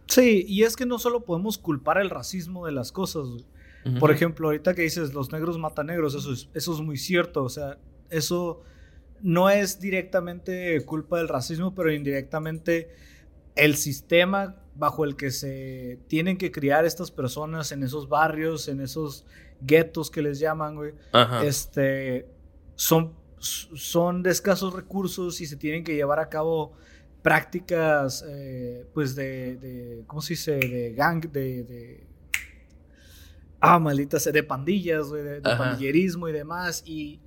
[0.06, 3.26] Sí, y es que no solo podemos culpar el racismo de las cosas.
[3.26, 3.44] Uh
[3.84, 3.98] -huh.
[3.98, 7.42] Por ejemplo, ahorita que dices los negros matan negros, eso es, eso es muy cierto.
[7.42, 7.78] O sea,
[8.10, 8.62] eso
[9.22, 12.90] no es directamente culpa del racismo, pero indirectamente
[13.54, 18.80] el sistema bajo el que se tienen que criar estas personas en esos barrios, en
[18.80, 19.24] esos
[19.60, 20.92] guetos que les llaman, güey,
[21.44, 22.26] este,
[22.74, 26.72] son, son de escasos recursos y se tienen que llevar a cabo
[27.22, 30.52] prácticas, eh, pues, de, de, ¿cómo se dice?
[30.56, 31.64] De gang, de...
[31.64, 32.06] de
[33.60, 36.82] ah, maldita sea, de pandillas, güey, de, de pandillerismo y demás.
[36.84, 37.20] Y,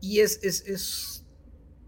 [0.00, 1.19] y es, es, es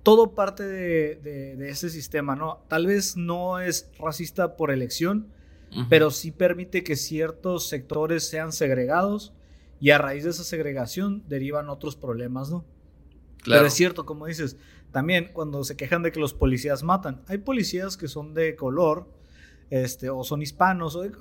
[0.03, 2.65] todo parte de, de, de, ese sistema, ¿no?
[2.69, 5.29] Tal vez no es racista por elección,
[5.71, 5.87] uh -huh.
[5.88, 9.33] pero sí permite que ciertos sectores sean segregados
[9.81, 12.65] y a raíz de esa segregación derivan otros problemas, ¿no?
[13.43, 13.61] Claro.
[13.61, 14.57] Pero es cierto, como dices,
[14.93, 19.09] también cuando se quejan de que los policías matan, hay policías que son de color,
[19.71, 21.12] este, o son hispanos, o de,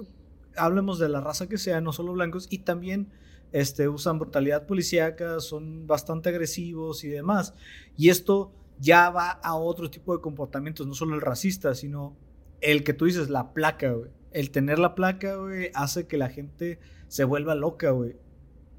[0.56, 3.10] hablemos de la raza que sea, no solo blancos, y también
[3.52, 7.54] este, usan brutalidad policíaca, son bastante agresivos y demás.
[7.98, 12.18] Y esto ya va a otro tipo de comportamientos, no solo el racista, sino
[12.62, 14.10] el que tú dices, la placa, güey.
[14.32, 18.16] El tener la placa, güey, hace que la gente se vuelva loca, güey.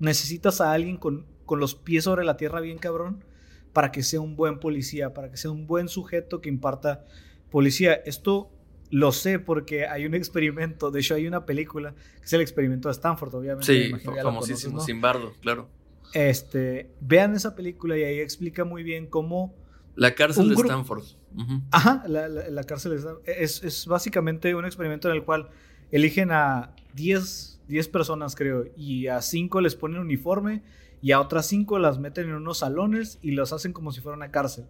[0.00, 3.24] Necesitas a alguien con, con los pies sobre la tierra bien cabrón
[3.72, 7.04] para que sea un buen policía, para que sea un buen sujeto que imparta
[7.50, 7.94] policía.
[7.94, 8.50] Esto
[8.90, 12.88] lo sé porque hay un experimento, de hecho hay una película, que es el experimento
[12.88, 13.66] de Stanford, obviamente.
[13.66, 14.80] Sí, famosísimo, conoces, ¿no?
[14.80, 15.68] Simbardo, claro.
[16.12, 19.54] Este, vean esa película y ahí explica muy bien cómo
[19.94, 21.02] la cárcel de Stanford.
[21.34, 21.62] Uh -huh.
[21.70, 23.22] Ajá, la, la, la, cárcel de Stanford.
[23.26, 25.48] Es, es, básicamente un experimento en el cual
[25.90, 30.62] eligen a 10, 10 personas, creo, y a 5 les ponen uniforme
[31.00, 34.16] y a otras 5 las meten en unos salones y los hacen como si fuera
[34.16, 34.66] una cárcel.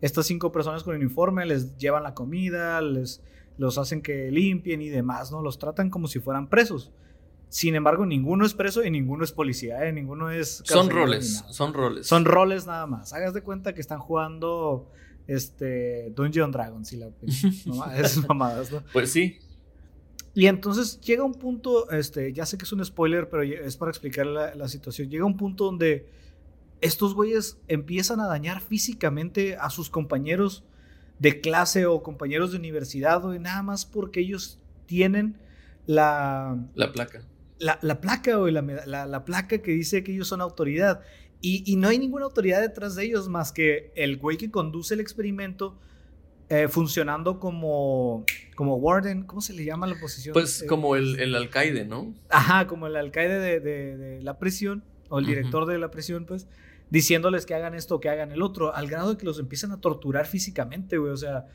[0.00, 3.22] Estas 5 personas con uniforme les llevan la comida, les
[3.56, 5.42] los hacen que limpien y demás, ¿no?
[5.42, 6.90] Los tratan como si fueran presos.
[7.54, 9.92] Sin embargo, ninguno es preso y ninguno es policía, ¿eh?
[9.92, 10.60] ninguno es...
[10.64, 12.04] Son roles, son roles.
[12.04, 13.12] Son roles nada más.
[13.12, 14.90] Hagas de cuenta que están jugando
[15.28, 17.10] este, Dungeon Dragons y la...
[17.96, 18.82] esas mamadas, ¿no?
[18.92, 19.38] Pues sí.
[20.34, 23.92] Y entonces llega un punto, este, ya sé que es un spoiler, pero es para
[23.92, 25.08] explicar la, la situación.
[25.08, 26.08] Llega un punto donde
[26.80, 30.64] estos güeyes empiezan a dañar físicamente a sus compañeros
[31.20, 35.38] de clase o compañeros de universidad, güey, nada más porque ellos tienen
[35.86, 36.58] la...
[36.74, 37.22] La placa
[37.58, 41.02] la, la placa, güey, la, la, la, placa que dice que ellos son autoridad.
[41.40, 44.94] Y, y, no hay ninguna autoridad detrás de ellos más que el güey que conduce
[44.94, 45.78] el experimento
[46.48, 49.24] eh, funcionando como, como warden.
[49.24, 50.32] ¿Cómo se le llama la posición?
[50.32, 52.14] Pues eh, como el, el, alcaide, ¿no?
[52.30, 55.72] Ajá, como el alcaide de, de, de la prisión, o el director uh -huh.
[55.72, 56.46] de la prisión, pues,
[56.90, 59.80] diciéndoles que hagan esto, que hagan el otro, al grado de que los empiezan a
[59.80, 61.12] torturar físicamente, güey.
[61.12, 61.46] O sea,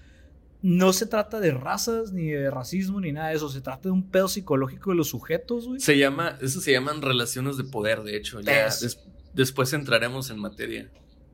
[0.62, 3.50] no se trata de razas, ni de racismo, ni nada de eso.
[3.50, 5.80] Se trata de un pedo psicológico de los sujetos, güey.
[5.80, 8.42] Se llama, eso se llaman relaciones de poder, de hecho.
[8.42, 8.82] Ya es.
[8.82, 9.00] des,
[9.34, 10.92] después entraremos en materia.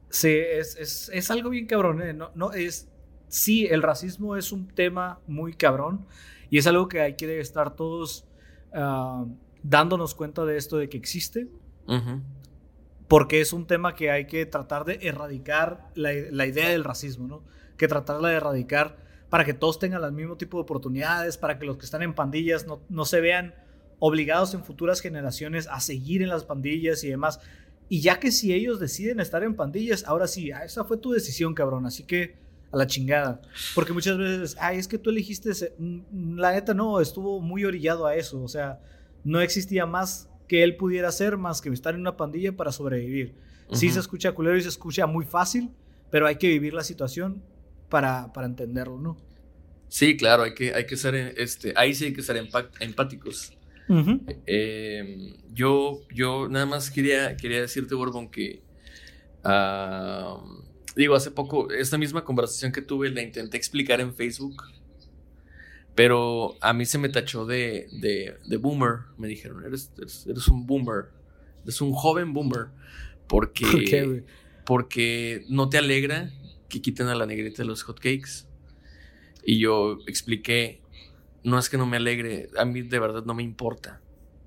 [0.10, 2.14] Sí, es, es, es algo bien cabrón, ¿eh?
[2.14, 2.88] No, no, es.
[3.28, 6.06] Sí, el racismo es un tema muy cabrón.
[6.52, 8.28] Y es algo que hay que estar todos
[8.74, 9.28] uh,
[9.64, 11.48] dándonos cuenta de esto, de que existe.
[11.88, 12.22] Uh -huh.
[13.08, 17.28] Porque es un tema que hay que tratar de erradicar la, la idea del racismo,
[17.28, 17.44] ¿no?
[17.76, 19.04] Que tratarla de erradicar
[19.36, 22.14] para que todos tengan el mismo tipo de oportunidades, para que los que están en
[22.14, 23.54] pandillas no, no, se vean
[24.00, 27.42] obligados en futuras generaciones a seguir en las pandillas y demás.
[27.90, 31.12] Y ya que si ellos deciden estar en pandillas, ahora sí, ah, esa fue tu
[31.12, 32.38] decisión, cabrón, así que
[32.72, 33.42] a la chingada.
[33.74, 35.76] Porque muchas veces, ay, es que tú elegiste, ese...
[36.38, 38.80] la neta no, estuvo muy orillado a eso, o sea,
[39.26, 43.36] no existía más que él pudiera hacer más que estar en una pandilla para sobrevivir.
[43.74, 45.72] Sí se escucha culero y se escucha muy fácil,
[46.10, 47.44] pero hay que vivir la situación
[47.90, 49.18] para, para entenderlo, ¿no?
[49.88, 52.38] Sí, claro, hay que, hay que ser, este, ahí sí hay que ser
[52.80, 53.54] empáticos.
[54.48, 58.64] Em, yo, yo nada más quería, quería decirte, Borbón, que
[60.96, 64.64] digo, hace poco, esta misma conversación que tuve la intenté explicar en Facebook,
[65.94, 69.02] pero a mí se me tachó de, de, boomer.
[69.18, 71.06] Me dijeron, eres, eres, un boomer,
[71.64, 72.68] eres un joven boomer,
[73.28, 74.24] porque,
[74.66, 76.32] porque no te alegra
[76.70, 78.48] que quiten a la negrita de los hotcakes.
[79.44, 80.82] Y yo expliqué,
[81.44, 84.02] no es que no me alegre, a mí de verdad no me importa.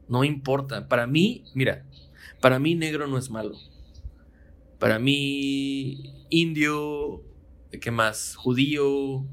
[0.09, 0.89] No importa.
[0.89, 1.85] Para mí, mira,
[2.41, 3.57] para mí negro no es malo.
[4.79, 7.23] Para mí indio,
[7.81, 8.37] ¿qué más?
[8.37, 9.27] Judío,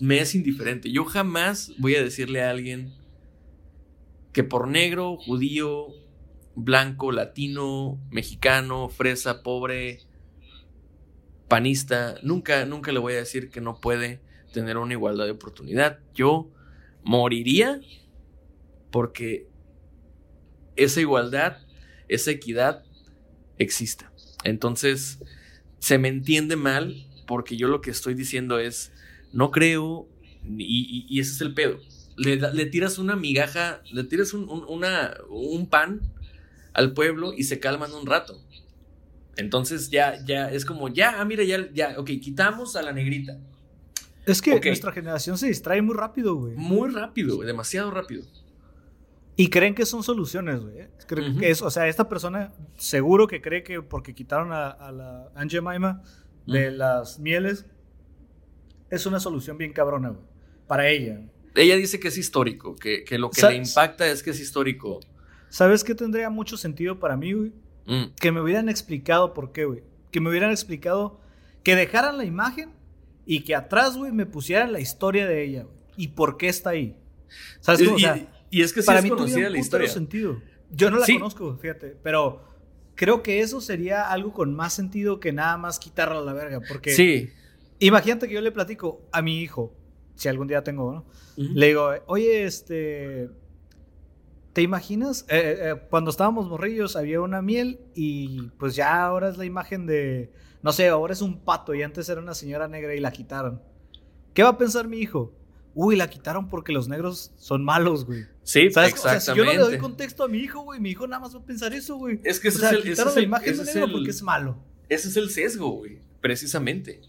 [0.00, 0.90] me es indiferente.
[0.90, 2.94] Yo jamás voy a decirle a alguien
[4.32, 5.88] que por negro, judío,
[6.54, 10.00] blanco, latino, mexicano, fresa, pobre,
[11.50, 14.20] panista, nunca, nunca le voy a decir que no puede
[14.52, 15.98] tener una igualdad de oportunidad.
[16.14, 16.48] Yo
[17.02, 17.80] moriría
[18.92, 19.48] porque
[20.76, 21.58] esa igualdad,
[22.06, 22.84] esa equidad
[23.58, 24.12] exista.
[24.44, 25.18] Entonces,
[25.80, 28.92] se me entiende mal porque yo lo que estoy diciendo es,
[29.32, 30.08] no creo,
[30.56, 31.80] y, ese es el pedo.
[32.16, 36.00] Le, tiras una migaja, le tiras un, una, un pan
[36.74, 38.40] al pueblo y se calman un rato.
[39.40, 43.38] Entonces ya, ya es como, ya, ah, mira, ya, ya, ok, quitamos a la negrita.
[44.26, 46.54] Es que nuestra generación se distrae muy rápido, güey.
[46.56, 48.22] Muy rápido, demasiado rápido.
[49.36, 50.88] Y creen que son soluciones, güey.
[51.38, 55.62] que es, o sea, esta persona seguro que cree que porque quitaron a, la Angie
[55.62, 56.02] Maima
[56.46, 57.64] de las mieles,
[58.90, 60.24] es una solución bien cabrona, güey.
[60.66, 61.22] Para ella.
[61.54, 65.00] Ella dice que es histórico, que, lo que le impacta es que es histórico.
[65.48, 67.52] ¿Sabes qué tendría mucho sentido para mí, güey?
[67.86, 68.14] Mm.
[68.20, 69.82] Que me hubieran explicado por qué, güey.
[70.10, 71.20] Que me hubieran explicado
[71.62, 72.70] que dejaran la imagen
[73.26, 75.76] y que atrás, güey, me pusieran la historia de ella, güey.
[75.96, 76.96] Y por qué está ahí.
[77.60, 77.98] ¿Sabes cómo?
[78.50, 79.88] Y, es que sí para es mí conocida la historia.
[79.88, 80.40] sentido.
[80.70, 82.42] Yo no la conozco, fíjate, pero
[82.94, 86.60] creo que eso sería algo con más sentido que nada más quitarla a la verga,
[86.66, 87.30] porque Sí.
[87.78, 89.74] Imagínate que yo le platico a mi hijo,
[90.14, 91.06] si algún día tengo, ¿no?
[91.36, 93.30] Le digo, "Oye, este
[94.52, 95.26] ¿Te imaginas?
[95.28, 99.44] Eh, eh, eh, cuando estábamos morrillos había una miel y pues ya ahora es la
[99.44, 100.32] imagen de
[100.62, 103.62] no sé, ahora es un pato y antes era una señora negra y la quitaron.
[104.34, 105.32] ¿Qué va a pensar mi hijo?
[105.74, 108.24] Uy, la quitaron porque los negros son malos, güey.
[108.42, 108.98] Sí, exactamente.
[108.98, 111.20] O sea, si yo no le doy contexto a mi hijo, güey, mi hijo nada
[111.20, 112.20] más va a pensar eso, güey.
[112.24, 114.58] Es que ese o sea, es el, quitaron la imagen de negro porque es malo.
[114.88, 117.00] Ese es el sesgo, güey, precisamente.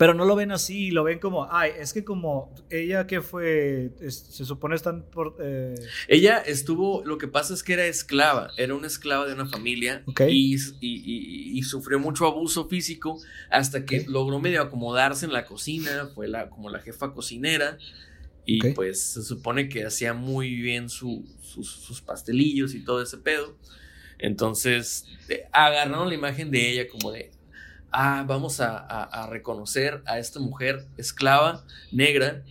[0.00, 3.90] Pero no lo ven así, lo ven como, ay, es que como ella que fue,
[4.08, 5.36] se supone están por...
[5.42, 5.74] Eh,
[6.08, 10.02] ella estuvo, lo que pasa es que era esclava, era una esclava de una familia
[10.26, 16.28] y, y, sufrió mucho abuso físico hasta que logró medio acomodarse en la cocina, fue
[16.28, 17.76] la, como la jefa cocinera
[18.46, 23.54] y pues se supone que hacía muy bien sus, sus pastelillos y todo ese pedo.
[24.18, 25.04] Entonces
[25.52, 27.30] agarraron la imagen de ella como de,
[27.92, 32.42] ah, vamos a, reconocer a esta mujer esclava, negra,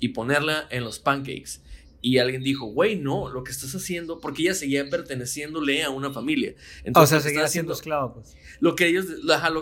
[0.00, 1.60] y ponerla en los pancakes.
[2.02, 6.12] Y alguien dijo, güey, no, lo que estás haciendo, porque ella seguía perteneciéndole a una
[6.12, 6.54] familia.
[6.84, 8.36] Entonces, o sea, seguía siendo esclava, pues.
[8.60, 9.52] Lo que ellos, la,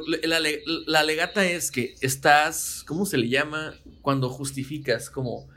[0.86, 3.74] la, legata es que estás, ¿cómo se le llama?
[4.02, 5.48] Cuando justificas, como...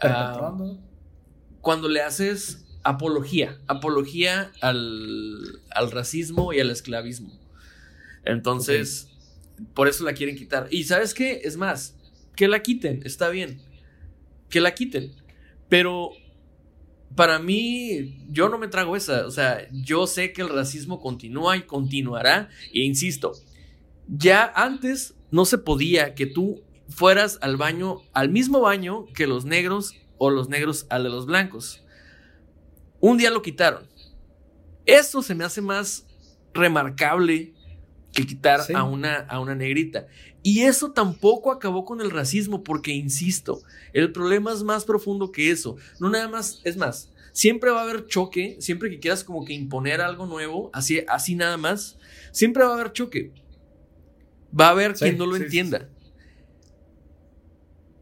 [0.00, 0.56] Ah,
[1.60, 7.43] cuando le haces apología, apología al, al racismo y al esclavismo.
[8.24, 9.08] Entonces,
[9.74, 10.68] por eso la quieren quitar.
[10.70, 11.42] Y sabes qué?
[11.44, 11.96] Es más,
[12.36, 13.60] que la quiten, está bien.
[14.48, 15.14] Que la quiten.
[15.68, 16.10] Pero
[17.14, 19.26] para mí, yo no me trago esa.
[19.26, 22.48] O sea, yo sé que el racismo continúa y continuará.
[22.72, 23.32] E insisto,
[24.08, 29.44] ya antes no se podía que tú fueras al baño, al mismo baño que los
[29.44, 31.82] negros o los negros al de los blancos.
[33.00, 33.86] Un día lo quitaron.
[34.86, 36.06] Eso se me hace más
[36.52, 37.53] remarcable
[38.14, 40.06] que quitar a, una, a una negrita.
[40.42, 43.62] Y eso tampoco acabó con el racismo, porque, insisto,
[43.92, 45.76] el problema es más profundo que eso.
[45.98, 49.52] No nada más, es más, siempre va a haber choque, siempre que quieras como que
[49.52, 51.98] imponer algo nuevo, así, así nada más,
[52.30, 53.32] siempre va a haber choque.
[54.58, 55.88] Va a haber quien no lo entienda.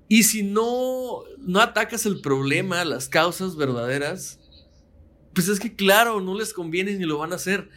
[0.08, 4.38] Y si no, no atacas el problema, las causas verdaderas,
[5.32, 7.70] pues es que claro, no les conviene ni lo van a hacer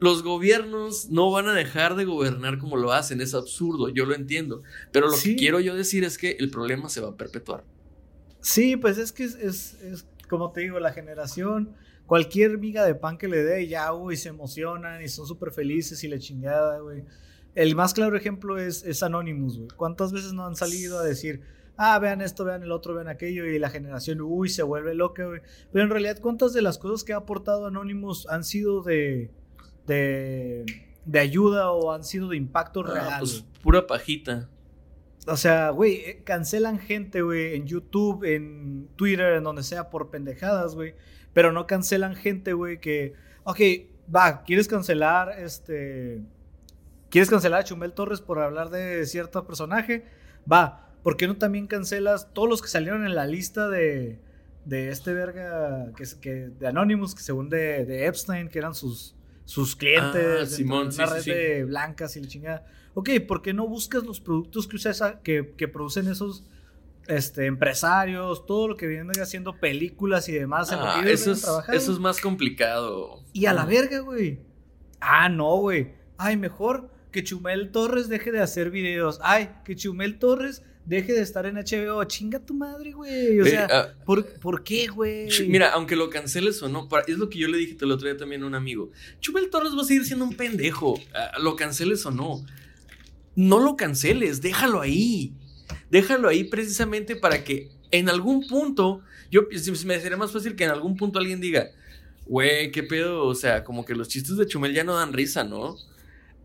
[0.00, 4.14] los gobiernos no van a dejar de gobernar como lo hacen, es absurdo, yo lo
[4.14, 7.64] entiendo, pero lo que quiero yo decir es que el problema se va a perpetuar.
[8.40, 11.74] Sí, pues es que es, como te digo, la generación,
[12.06, 16.02] cualquier miga de pan que le dé, ya, uy, se emocionan y son súper felices
[16.02, 17.04] y la chingada, güey.
[17.54, 19.68] El más claro ejemplo es, es Anonymous, güey.
[19.76, 21.42] ¿Cuántas veces no han salido a decir,
[21.76, 25.26] ah, vean esto, vean el otro, vean aquello, y la generación, uy, se vuelve loca,
[25.26, 25.42] güey?
[25.72, 29.30] Pero en realidad, ¿cuántas de las cosas que ha aportado Anonymous han sido de,
[29.86, 30.64] de,
[31.04, 33.18] de ayuda o han sido de impacto Ah, real?
[33.20, 34.48] pues pura pajita.
[35.26, 40.10] O sea, güey, eh, cancelan gente, güey, en YouTube, en Twitter, en donde sea, por
[40.10, 40.94] pendejadas, güey.
[41.32, 43.12] Pero no cancelan gente, güey, que,
[43.44, 43.60] ok,
[44.14, 46.22] va, ¿quieres cancelar, este...
[47.10, 50.04] ¿Quieres cancelar a Chumel Torres por hablar de cierto personaje?
[50.50, 54.20] Va, ¿por qué no también cancelas todos los que salieron en la lista de,
[54.64, 59.16] de este verga, que, de Anonymous, que según de, de Epstein, que eran sus,
[59.50, 61.30] sus clientes, Ah, Simón, una sí, red sí.
[61.32, 62.66] de blancas y la chingada.
[62.94, 66.44] Ok, ¿por qué no buscas los productos que, usa esa- que, que producen esos
[67.08, 70.70] este, empresarios, todo lo que vienen haciendo películas y demás?
[70.72, 73.24] Ah, eso, es, eso es más complicado.
[73.32, 73.68] Y a la Mm.
[73.68, 74.38] verga, güey.
[75.00, 75.94] Ah, no, güey.
[76.16, 79.18] Ay, mejor que Chumel Torres deje de hacer videos.
[79.22, 82.02] Ay, que Chumel Torres deje de estar en HBO.
[82.04, 83.40] Chinga tu madre, güey.
[83.40, 85.28] O Ve, sea, ah, ¿por, por qué, güey?
[85.48, 88.08] Mira, aunque lo canceles o no, para- es lo que yo le dije el otro
[88.08, 88.90] día también a un amigo.
[89.20, 92.44] Chumel Torres va a seguir siendo un pendejo, ah, lo canceles o no.
[93.36, 95.32] No lo canceles, déjalo ahí.
[95.90, 99.42] Déjalo ahí precisamente para que en algún punto, yo
[99.86, 101.68] me sería más fácil que en algún punto alguien diga,
[102.26, 105.44] güey, qué pedo, o sea, como que los chistes de Chumel ya no dan risa,
[105.44, 105.76] ¿no?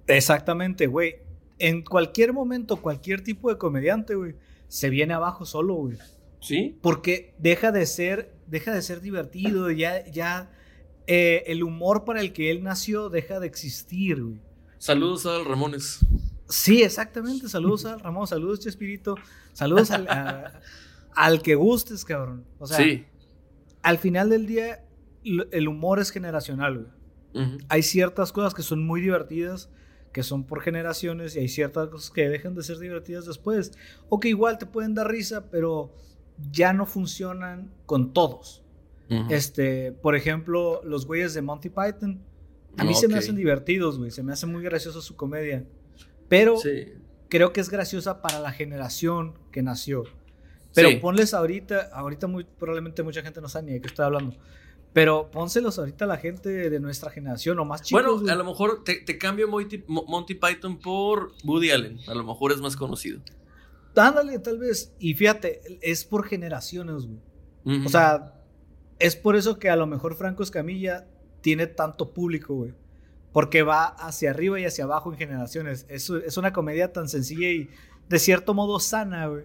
[0.07, 1.15] Exactamente, güey.
[1.59, 4.35] En cualquier momento, cualquier tipo de comediante, güey,
[4.67, 5.97] se viene abajo solo, güey.
[6.41, 6.77] ¿Sí?
[6.81, 10.51] Porque deja de ser, deja de ser divertido, ya, ya
[11.07, 14.39] eh, el humor para el que él nació deja de existir, güey.
[14.77, 15.99] Saludos a Ramones.
[16.49, 17.47] Sí, exactamente.
[17.49, 19.15] Saludos a Ramón, saludos Chespirito,
[19.53, 20.59] saludos al, a-
[21.15, 22.45] al que gustes, cabrón.
[22.59, 23.05] O sea, sí.
[23.81, 24.83] al final del día,
[25.23, 26.77] el humor es generacional,
[27.33, 27.57] güey.
[27.69, 29.69] Hay ciertas cosas que son muy divertidas,
[30.15, 33.73] que son por generaciones, y hay ciertas cosas que dejan de ser divertidas después.
[34.07, 35.93] O que igual te pueden dar risa, pero
[36.53, 38.63] ya no funcionan con todos.
[39.09, 39.25] Ujú.
[39.29, 42.21] Este, por ejemplo, los güeyes de Monty Python.
[42.77, 44.09] A mí se me hacen divertidos, güey.
[44.09, 45.65] Se me hace muy graciosa su comedia.
[46.29, 46.93] Pero Sí.
[47.27, 50.03] creo que es graciosa para la generación que nació.
[50.73, 50.95] Pero Sí.
[50.95, 54.33] ponles ahorita, ahorita muy probablemente mucha gente no sabe ni de qué estoy hablando.
[54.95, 58.01] Pero pónselos ahorita a la gente de nuestra generación o más chicos.
[58.01, 58.31] Bueno, güey.
[58.31, 61.99] a lo mejor te, te cambio Monty, Mo- Monty Python por Woody Allen.
[62.07, 63.19] A lo mejor es más conocido.
[63.97, 64.93] Ándale, tal vez.
[64.97, 67.19] Y fíjate, es por generaciones, güey.
[67.85, 68.41] O sea,
[68.97, 71.07] es por eso que a lo mejor Franco Escamilla
[71.41, 72.73] tiene tanto público, güey.
[73.33, 75.85] Porque va hacia arriba y hacia abajo en generaciones.
[75.89, 77.69] Es, es una comedia tan sencilla y
[78.07, 79.43] de cierto modo sana, güey.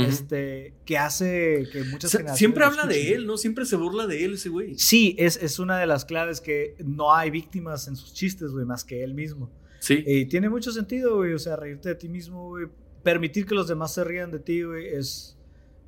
[0.00, 2.38] Este, que hace que muchas Se- generaciones.
[2.38, 3.36] siempre habla de él, ¿no?
[3.36, 4.78] Siempre se burla de él ese güey.
[4.78, 8.64] Sí, es, es una de las claves que no hay víctimas en sus chistes, güey,
[8.64, 9.50] más que él mismo.
[9.80, 10.02] Sí.
[10.06, 11.32] Y tiene mucho sentido, güey.
[11.34, 12.66] O sea, reírte de ti mismo, güey.
[13.02, 15.38] Permitir que los demás se rían de ti, güey, es,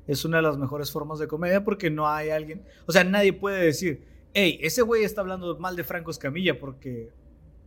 [0.07, 2.63] es una de las mejores formas de comedia porque no hay alguien.
[2.85, 4.01] O sea, nadie puede decir,
[4.33, 7.09] hey, ese güey está hablando mal de Franco Escamilla porque.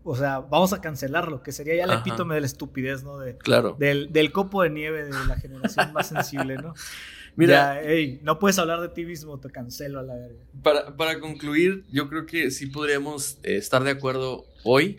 [0.06, 2.00] O sea, vamos a cancelarlo, que sería ya el Ajá.
[2.00, 3.18] epítome de la estupidez, ¿no?
[3.18, 3.74] De, Claro.
[3.78, 6.74] del, del copo de nieve de la generación más sensible, ¿no?
[7.36, 10.44] Mira, Ya, hey, no puedes hablar de ti mismo, te cancelo a la verga.
[10.62, 14.98] para, para concluir, yo creo que sí podríamos eh, estar de acuerdo hoy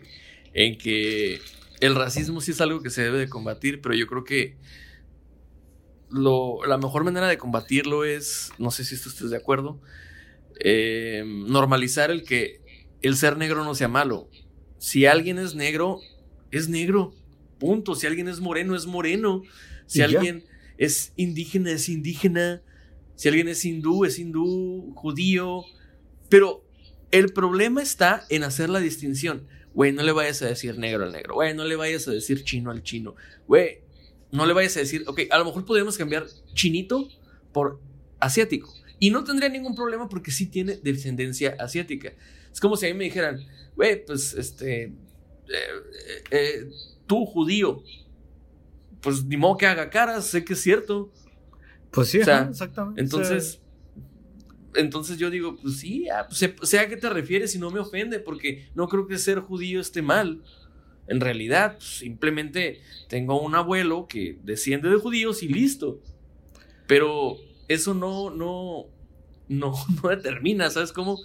[0.52, 1.40] en que
[1.80, 4.56] el racismo sí es algo que se debe de combatir, pero yo creo que
[6.10, 9.80] lo, la mejor manera de combatirlo es, no sé si tú estés de acuerdo,
[10.60, 12.60] eh, normalizar el que
[13.02, 14.28] el ser negro no sea malo.
[14.78, 16.00] Si alguien es negro,
[16.50, 17.14] es negro.
[17.58, 17.94] Punto.
[17.94, 19.42] Si alguien es moreno, es moreno.
[19.86, 20.06] Si ya.
[20.06, 20.44] alguien
[20.78, 22.62] es indígena, es indígena.
[23.14, 25.64] Si alguien es hindú, es hindú, judío.
[26.28, 26.64] Pero
[27.10, 29.46] el problema está en hacer la distinción.
[29.74, 31.34] Güey, no le vayas a decir negro al negro.
[31.34, 33.14] Güey, no le vayas a decir chino al chino.
[33.46, 33.80] Güey,
[34.32, 37.08] no le vayas a decir, ok, a lo mejor podríamos cambiar chinito
[37.52, 37.80] por
[38.18, 38.72] asiático.
[38.98, 42.12] Y no tendría ningún problema porque sí tiene descendencia asiática.
[42.56, 43.44] Es como si a mí me dijeran,
[43.74, 44.92] güey, pues este, eh,
[45.46, 46.70] eh, eh,
[47.06, 47.82] tú judío,
[49.02, 51.12] pues ni modo que haga caras, sé que es cierto.
[51.90, 53.02] Pues sí, O sea, ajá, exactamente.
[53.02, 53.60] Entonces,
[54.74, 57.78] entonces yo digo, pues sí, ah, pues, sé a qué te refieres y no me
[57.78, 60.42] ofende, porque no creo que ser judío esté mal.
[61.08, 66.00] En realidad, pues, simplemente tengo un abuelo que desciende de judíos y listo.
[66.86, 67.36] Pero
[67.68, 68.86] eso no, no,
[69.46, 71.18] no, no determina, ¿sabes cómo?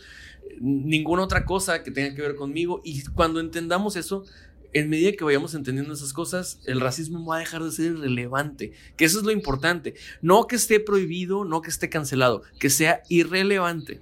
[0.59, 2.81] Ninguna otra cosa que tenga que ver conmigo.
[2.83, 4.25] Y cuando entendamos eso,
[4.73, 8.73] en medida que vayamos entendiendo esas cosas, el racismo va a dejar de ser irrelevante.
[8.95, 9.95] Que eso es lo importante.
[10.21, 14.01] No que esté prohibido, no que esté cancelado, que sea irrelevante.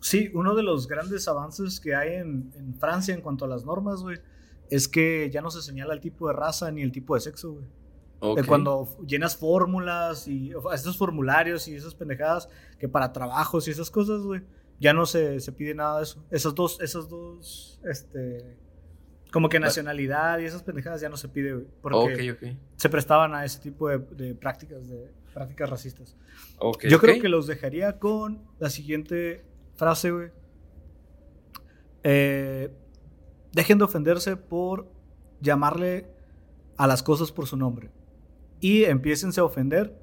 [0.00, 3.64] Sí, uno de los grandes avances que hay en, en Francia en cuanto a las
[3.64, 4.18] normas, güey,
[4.70, 7.52] es que ya no se señala el tipo de raza ni el tipo de sexo,
[7.52, 7.66] güey.
[8.36, 13.90] De cuando llenas fórmulas y estos formularios y esas pendejadas que para trabajos y esas
[13.90, 14.42] cosas, güey,
[14.80, 16.24] ya no se, se, pide nada de eso.
[16.30, 18.56] Esas dos, esas dos, este,
[19.30, 23.44] como que nacionalidad y esas pendejadas ya no se pide, güey, porque se prestaban a
[23.44, 26.16] ese tipo de, de prácticas, de prácticas racistas.
[26.88, 29.44] Yo creo que los dejaría con la siguiente
[29.76, 30.30] frase, güey.
[32.02, 32.72] Eh,
[33.52, 34.90] dejen de ofenderse por
[35.40, 36.06] llamarle
[36.76, 37.90] a las cosas por su nombre
[38.60, 39.98] y empiecen a ofender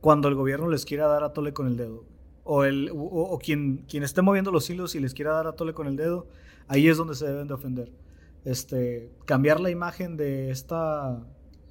[0.00, 2.04] cuando el gobierno les quiera dar a tole con el dedo.
[2.44, 5.74] O, el, o, quien, quien esté moviendo los hilos y les quiera dar a tole
[5.74, 6.26] con el dedo,
[6.68, 7.92] ahí es donde se deben de ofender.
[8.44, 11.22] Este, cambiar la imagen de esta,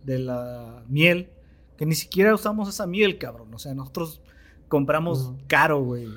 [0.03, 1.31] de la miel,
[1.77, 3.53] que ni siquiera usamos esa miel, cabrón.
[3.53, 4.21] O sea, nosotros
[4.67, 6.07] compramos caro, güey.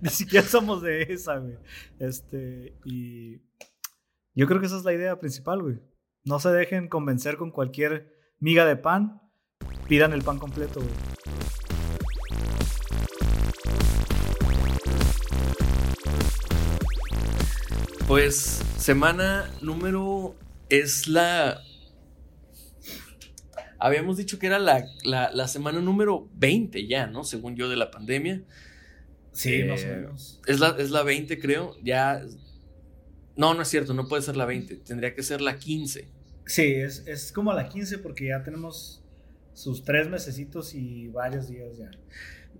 [0.00, 1.58] ni siquiera somos de esa, güey.
[1.98, 3.42] Este, y
[4.34, 5.80] yo creo que esa es la idea principal, güey.
[6.24, 9.22] No se dejen convencer con cualquier miga de pan.
[9.88, 10.80] Pidan el pan completo,
[18.08, 20.34] Pues semana número
[20.70, 21.62] es la...
[23.78, 27.22] Habíamos dicho que era la, semana número 20 ya, ¿no?
[27.22, 28.42] Según yo de la pandemia.
[29.32, 30.40] Sí, más o eh, menos.
[30.46, 31.76] Es la, es la 20 creo.
[31.82, 32.22] Ya...
[33.36, 34.76] No, no es cierto, no puede ser la 20.
[34.76, 36.08] Tendría que ser la 15.
[36.46, 39.02] Sí, es, es como la 15 porque ya tenemos
[39.52, 41.90] sus tres mesecitos y varios días ya.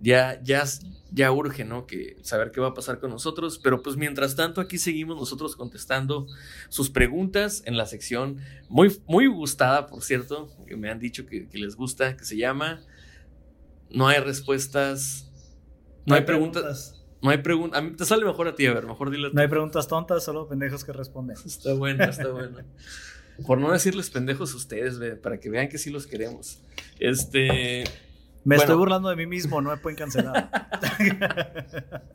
[0.01, 0.63] Ya, ya,
[1.11, 1.85] ya urge, ¿no?
[1.85, 3.59] Que saber qué va a pasar con nosotros.
[3.59, 6.27] Pero pues mientras tanto, aquí seguimos nosotros contestando
[6.69, 8.37] sus preguntas en la sección
[8.69, 12.81] muy, muy gustada, por cierto, que me han dicho que, les gusta, que se llama
[13.89, 15.29] No hay respuestas.
[16.05, 16.95] No, hay, preguntas.
[17.21, 17.77] No hay preguntas.
[17.77, 19.29] A mí te sale mejor a ti, a ver, mejor dile.
[19.33, 21.37] No hay preguntas tontas, solo pendejos que responden.
[21.45, 22.59] Está bueno, está bueno.
[23.45, 26.61] Por no decirles pendejos a ustedes, para que vean que sí los queremos.
[26.99, 27.83] Este.
[28.43, 30.49] Me estoy burlando de mí mismo, no me pueden cancelar.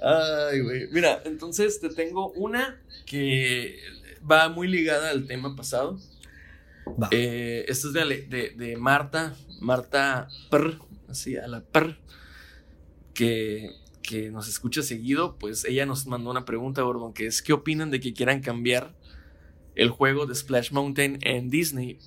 [0.00, 0.88] Ay, güey.
[0.92, 3.78] Mira, entonces te tengo una que
[4.28, 5.98] va muy ligada al tema pasado.
[7.10, 10.78] Eh, esto es de, de, Marta, Marta Per,
[11.08, 11.98] así a la Per,
[13.12, 15.36] que, que nos escucha seguido.
[15.36, 18.94] Pues ella nos mandó una pregunta, Gordon, que es: ¿qué opinan de que quieran cambiar
[19.78, 21.98] el juego de Splash Mountain en Disney.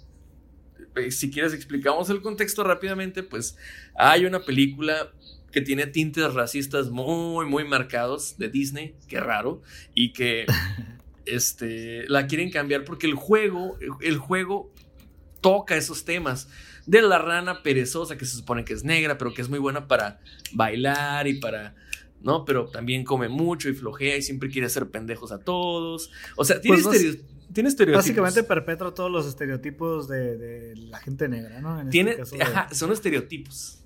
[0.95, 3.57] Eh, si quieres explicamos el contexto rápidamente, pues
[3.95, 5.11] hay una película
[5.51, 9.61] que tiene tintes racistas muy, muy marcados de Disney, qué raro,
[9.93, 10.45] y que
[11.25, 14.71] este, la quieren cambiar porque el juego, el juego
[15.41, 16.47] toca esos temas
[16.85, 19.87] de la rana perezosa que se supone que es negra, pero que es muy buena
[19.87, 20.19] para
[20.53, 21.75] bailar y para
[22.21, 22.45] ¿no?
[22.45, 26.11] Pero también come mucho y flojea y siempre quiere hacer pendejos a todos.
[26.35, 27.17] O sea, tiene, pues
[27.53, 28.05] tiene estereotipos.
[28.05, 31.79] Básicamente perpetra todos los estereotipos de, la gente negra, ¿no?
[31.79, 33.83] Este tiene, ajá, son estereotipos.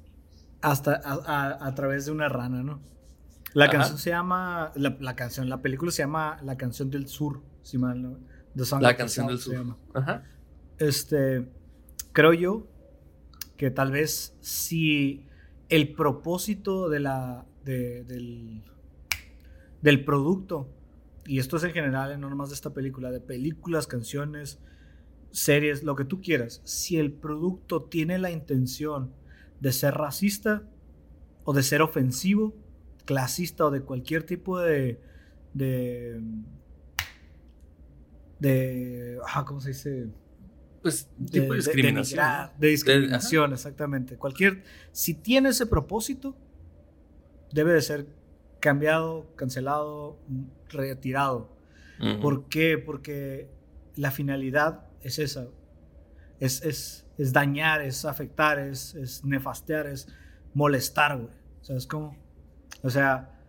[0.61, 2.81] Hasta a, través de una rana, ¿no?
[3.53, 7.77] La canción se llama, la, canción, la película se llama La canción del sur, si
[7.77, 8.17] mal no.
[8.81, 9.77] la canción del sur.
[9.93, 10.23] Ajá.
[10.77, 11.47] Este,
[12.11, 12.67] creo yo
[13.57, 15.25] que tal vez si
[15.69, 18.63] el propósito de la, del,
[19.81, 20.74] del producto
[21.25, 24.59] y esto es en general, no nomás de esta película, de películas, canciones,
[25.31, 29.13] series, lo que tú quieras, si el producto tiene la intención
[29.59, 30.63] de ser racista
[31.43, 32.55] o de ser ofensivo,
[33.05, 35.01] clasista o de cualquier tipo de...
[35.53, 36.21] de
[38.39, 40.07] de ¿Cómo se dice?
[40.81, 42.25] Pues tipo de, discriminación.
[42.59, 44.17] De, discriminación, exactamente.
[44.17, 44.63] Cualquier...
[44.91, 46.37] Si tiene ese propósito,
[47.51, 48.07] debe de ser
[48.65, 50.17] cambiado, cancelado,
[50.69, 51.55] retirado.
[52.19, 52.79] ¿Por qué?
[52.79, 53.47] Porque
[53.95, 55.45] la finalidad es esa.
[56.39, 60.07] Es, es, es dañar, es afectar, es, es nefastear, es
[60.55, 61.35] molestar, güey.
[61.61, 62.17] ¿Sabes cómo?
[62.81, 63.39] O sea,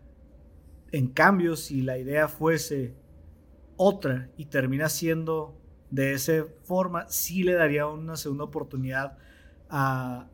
[0.92, 2.94] en cambio, si la idea fuese
[3.78, 5.58] otra y termina siendo
[5.90, 9.16] de esa forma, sí le daría una segunda oportunidad
[9.70, 10.28] a,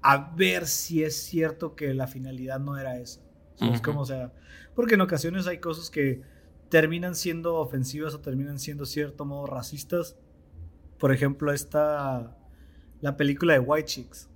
[0.00, 3.20] a ver si es cierto que la finalidad no era esa.
[3.60, 4.32] Es como, o sea,
[4.74, 6.22] porque en ocasiones hay cosas que
[6.70, 10.16] terminan siendo ofensivas o terminan siendo cierto modo racistas.
[10.98, 12.36] Por ejemplo, esta,
[13.00, 14.30] la película de White Chicks.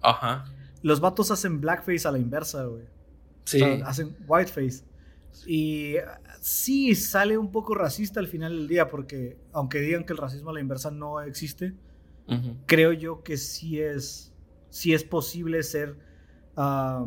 [0.00, 0.44] Ajá.
[0.82, 2.84] Los vatos hacen blackface a la inversa, güey.
[3.44, 3.62] Sí.
[3.62, 4.84] hacen whiteface.
[5.46, 5.96] Y
[6.40, 10.50] sí, sale un poco racista al final del día, porque aunque digan que el racismo
[10.50, 11.74] a la inversa no existe,
[12.66, 14.34] creo yo que sí es,
[14.68, 15.96] sí es posible ser
[16.56, 17.06] uh,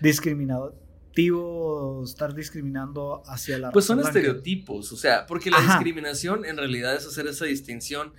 [0.00, 6.94] discriminativo, estar discriminando hacia la Pues son estereotipos, o sea, porque la discriminación en realidad
[6.94, 8.12] es hacer esa distinción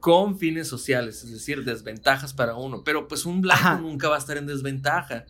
[0.00, 4.18] con fines sociales, es decir, desventajas para uno, pero pues un blanco nunca va a
[4.18, 5.24] estar en desventaja.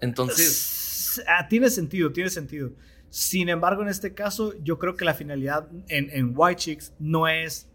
[0.00, 1.20] Entonces...
[1.26, 2.72] Ah, tiene sentido, tiene sentido.
[3.10, 7.26] Sin embargo, en este caso, yo creo que la finalidad en, en White Chicks no
[7.26, 7.68] es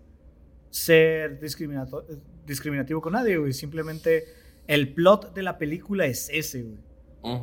[0.69, 3.51] ser discriminativo con nadie, güey.
[3.51, 4.23] Simplemente
[4.67, 6.84] el plot de la película es ese, güey.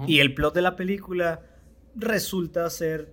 [0.07, 1.43] Y el plot de la película
[1.95, 3.12] resulta ser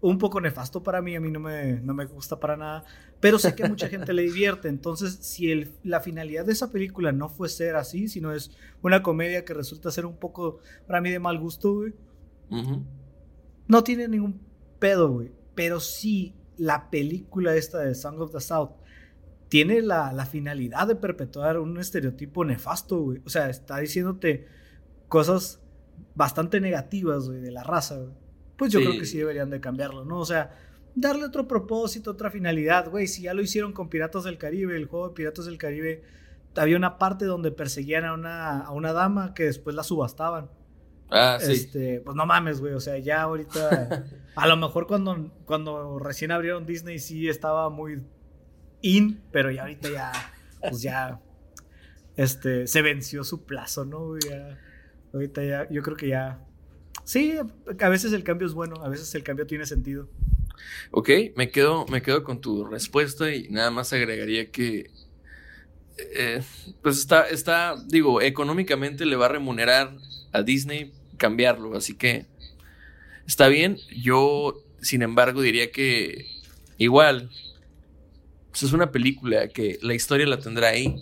[0.00, 2.84] un poco nefasto para mí, a mí no me, no me gusta para nada,
[3.20, 6.70] pero sé que a mucha gente le divierte, entonces si el, la finalidad de esa
[6.70, 8.50] película no fue ser así, sino es
[8.82, 11.94] una comedia que resulta ser un poco para mí de mal gusto, güey,
[13.66, 14.40] no tiene ningún
[14.78, 18.72] pedo, güey, pero sí la película esta de Song of the South
[19.48, 24.46] tiene la, la finalidad de perpetuar un estereotipo nefasto, güey, o sea, está diciéndote
[25.08, 25.61] cosas
[26.14, 28.22] bastante negativas, güey, de la raza, güey
[28.62, 30.20] pues yo creo que sí deberían de cambiarlo, ¿no?
[30.20, 30.56] O sea,
[30.94, 34.86] darle otro propósito, otra finalidad, güey, si ya lo hicieron con Piratas del Caribe, el
[34.86, 36.04] juego de Piratas del Caribe,
[36.54, 40.48] había una parte donde perseguían a una, a una dama que después la subastaban.
[41.10, 41.50] Ah, sí.
[41.50, 44.04] Este, pues no mames, güey, o sea, ya ahorita,
[44.36, 48.00] a lo mejor cuando, cuando recién abrieron Disney sí estaba muy
[48.80, 50.12] in, pero ya ahorita ya,
[50.60, 51.20] pues ya,
[52.16, 54.16] este, se venció su plazo, ¿no?
[54.18, 54.56] Ya,
[55.12, 56.46] ahorita ya, yo creo que ya
[57.04, 57.34] Sí,
[57.80, 60.08] a veces el cambio es bueno, a veces el cambio tiene sentido.
[60.90, 64.90] Ok, me quedo, me quedo con tu respuesta y nada más agregaría que
[65.98, 66.42] eh,
[66.82, 69.96] pues está, está, digo, económicamente le va a remunerar
[70.32, 72.26] a Disney cambiarlo, así que
[73.26, 73.78] está bien.
[74.00, 76.26] Yo, sin embargo, diría que
[76.78, 77.30] igual,
[78.50, 80.96] pues es una película que la historia la tendrá ahí.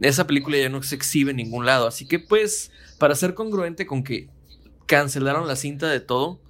[0.00, 3.86] Esa película ya no se exhibe en ningún lado, así que pues, para ser congruente
[3.86, 4.28] con que
[4.86, 6.40] cancelaron la cinta de todo,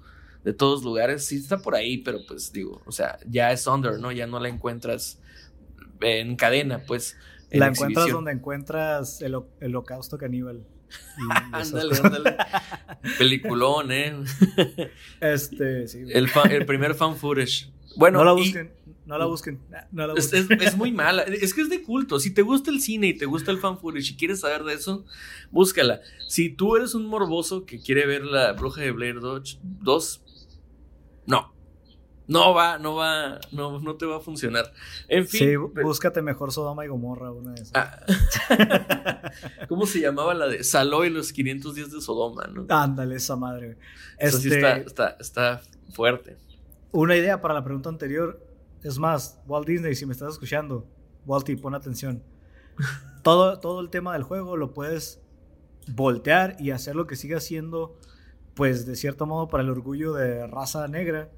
[0.43, 1.25] de todos lugares.
[1.25, 4.11] Sí está por ahí, pero pues digo, o sea, ya es under, ¿no?
[4.11, 5.19] Ya no la encuentras
[6.01, 7.17] en cadena, pues.
[7.51, 10.65] la encuentras donde encuentras el, el holocausto caníbal.
[11.51, 12.37] ándale, ándale.
[13.17, 14.15] Peliculón, ¿eh?
[15.21, 16.03] este, sí.
[16.09, 17.71] El, el primer fan footage.
[17.95, 18.71] Bueno, no la busquen.
[19.05, 19.59] No la busquen.
[20.15, 21.23] Es, muy mala.
[21.23, 22.19] Es que es de culto.
[22.19, 25.05] Si te gusta el cine y te gusta el fan y quieres saber de eso,
[25.51, 26.01] búscala.
[26.27, 30.21] Si tú eres un morboso que quiere ver la bruja de Blair 2,
[31.27, 31.53] no.
[32.27, 34.73] No va, no va, no, no te va a funcionar.
[35.07, 35.39] En fin.
[35.41, 37.71] Sí, búscate mejor Sodoma y Gomorra, una de esas.
[37.75, 39.31] Ah.
[39.69, 42.65] ¿Cómo se llamaba la de Saló y los 500 días de Sodoma, no?
[42.69, 43.77] Ándale, esa madre.
[44.17, 46.37] Eso sí está, este está, está fuerte.
[46.91, 48.44] Una idea para la pregunta anterior
[48.85, 50.87] es más, Walt Disney, si me estás escuchando,
[51.25, 52.23] Walty, pon atención.
[53.23, 55.19] Todo, todo el tema del juego lo puedes
[55.87, 57.99] voltear y hacer lo que siga siendo,
[58.53, 61.31] pues de cierto modo, para el orgullo de raza negra,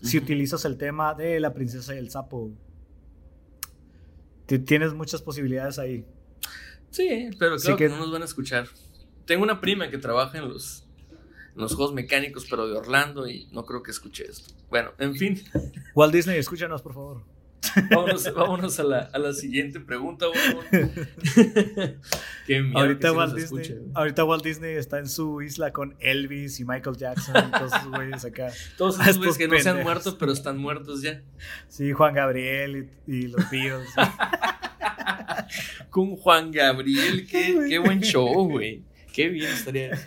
[0.00, 2.52] si utilizas el tema de la princesa y el sapo.
[4.46, 6.06] Tienes muchas posibilidades ahí.
[6.90, 8.68] Sí, pero creo que no nos van a escuchar.
[9.24, 10.84] Tengo una prima que trabaja en los
[11.54, 14.54] los juegos mecánicos, pero de Orlando, y no creo que escuche esto.
[14.70, 15.42] Bueno, en fin.
[15.94, 17.22] Walt Disney, escúchanos, por favor.
[17.90, 20.26] Vámonos, a, la, a, la, siguiente pregunta,
[22.46, 26.64] Qué miedo ahorita, Walt Disney, ahorita Walt Disney está en su isla con Elvis y
[26.64, 28.52] Michael Jackson y todos esos güeyes acá.
[28.76, 31.22] Todos esos güeyes que no se han muerto, pero están muertos ya.
[31.68, 33.88] Sí, Juan Gabriel y, los Beatles.
[35.90, 38.84] con Juan Gabriel, qué, qué buen show, güey.
[39.12, 39.98] Qué bien estaría.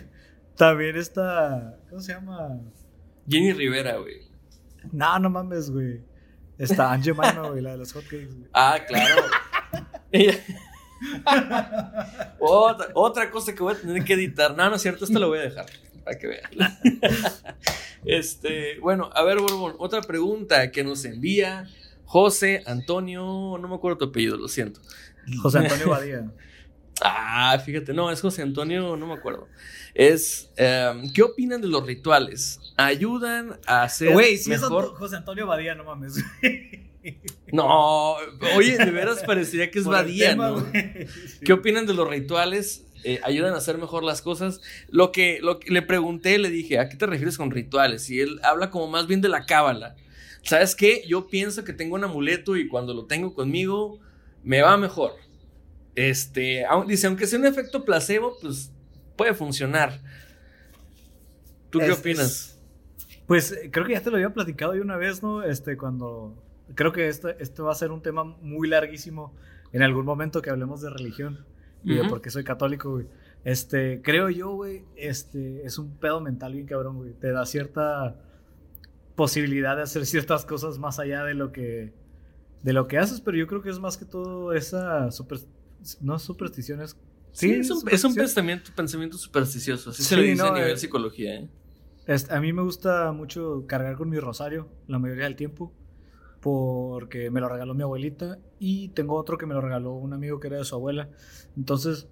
[0.56, 1.78] También está.
[1.88, 2.60] ¿Cómo se llama?
[3.28, 4.27] Jenny Rivera, güey.
[4.92, 6.02] No, no mames, güey.
[6.58, 8.48] Está Angie Mano, güey, la de los hotcakes, güey.
[8.52, 9.22] Ah, claro.
[12.40, 14.56] otra, otra cosa que voy a tener que editar.
[14.56, 15.66] No, no es cierto, esto lo voy a dejar.
[16.04, 16.50] Para que vean.
[18.04, 21.68] este, bueno, a ver, Borbón, otra pregunta que nos envía
[22.04, 23.56] José Antonio.
[23.60, 24.80] No me acuerdo tu apellido, lo siento.
[25.40, 26.28] José Antonio Badía.
[27.00, 29.48] Ah, fíjate, no, es José Antonio, no me acuerdo.
[29.94, 32.60] Es, em, ¿qué opinan de los rituales?
[32.76, 34.84] ¿Ayudan a hacer Güey, si mejor?
[34.84, 36.24] es José Antonio Badía, no mames.
[37.52, 38.16] No,
[38.56, 40.66] oye, de veras parecería que es Badía, ¿no?
[41.44, 42.84] ¿Qué opinan de los rituales?
[43.04, 44.60] Eh, ¿Ayudan a hacer mejor las cosas?
[44.88, 48.10] Lo que, lo que le pregunté, le dije, ¿a qué te refieres con rituales?
[48.10, 49.96] Y él habla como más bien de la cábala.
[50.42, 51.04] ¿Sabes qué?
[51.06, 54.00] Yo pienso que tengo un amuleto y cuando lo tengo conmigo,
[54.42, 55.12] me va mejor.
[55.98, 58.70] Este, dice, aunque sea un efecto placebo, pues
[59.16, 60.00] puede funcionar.
[61.70, 62.56] ¿Tú qué opinas?
[63.26, 65.42] Pues creo que ya te lo había platicado yo una vez, ¿no?
[65.42, 66.40] Este, cuando.
[66.76, 69.34] Creo que esto, esto va a ser un tema muy larguísimo
[69.72, 71.44] en algún momento que hablemos de religión
[71.82, 73.06] y de por qué soy católico, güey.
[73.42, 77.12] Este, creo yo, güey, este, es un pedo mental bien cabrón, güey.
[77.14, 78.14] Te da cierta
[79.16, 81.92] posibilidad de hacer ciertas cosas más allá de lo que
[82.62, 85.38] de lo que haces, pero yo creo que es más que todo esa super,
[86.00, 86.96] no supersticiones.
[87.32, 89.90] Sí, es, un, es un pensamiento, pensamiento supersticioso.
[89.90, 90.76] Así se le dice no, a nivel eh.
[90.76, 91.48] psicología, ¿eh?
[92.30, 95.74] A mí me gusta mucho cargar con mi rosario la mayoría del tiempo
[96.40, 100.40] porque me lo regaló mi abuelita y tengo otro que me lo regaló un amigo
[100.40, 101.10] que era de su abuela.
[101.56, 102.08] Entonces,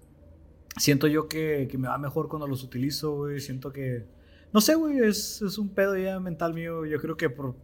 [0.77, 3.39] siento yo que, que me va mejor cuando los utilizo, güey.
[3.39, 4.05] Siento que,
[4.53, 6.85] no sé, güey, es, es un pedo ya mental mío.
[6.85, 7.55] Yo creo que por,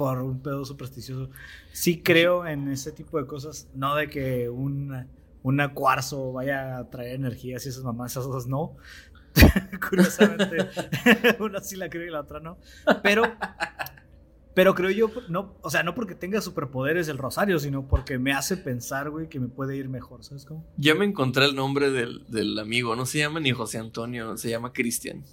[0.00, 1.28] por un pedo supersticioso.
[1.72, 5.06] Sí creo en ese tipo de cosas, no de que un,
[5.42, 8.76] una cuarzo vaya a traer energías y esas mamás, esas cosas no.
[9.90, 10.70] Curiosamente,
[11.38, 12.56] una sí la creo y la otra no.
[13.02, 13.24] Pero,
[14.54, 18.32] pero creo yo, no, o sea, no porque tenga superpoderes el rosario, sino porque me
[18.32, 20.64] hace pensar, güey, que me puede ir mejor, ¿sabes cómo?
[20.78, 22.96] Ya me encontré el nombre del, del amigo.
[22.96, 25.26] No se llama ni José Antonio, se llama Cristian.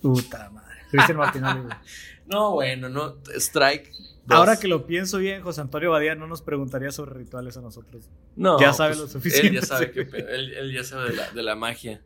[0.00, 0.76] Puta madre.
[0.92, 1.76] Cristian Martinelli, güey.
[2.26, 3.16] No, bueno, no.
[3.36, 3.90] Strike.
[4.26, 4.38] dos.
[4.38, 8.08] Ahora que lo pienso bien, José Antonio Badía no nos preguntaría sobre rituales a nosotros.
[8.34, 11.16] No, ya sabe pues, lo suficiente, Él ya sabe pedo, él, él ya sabe de
[11.16, 12.02] la, de la magia.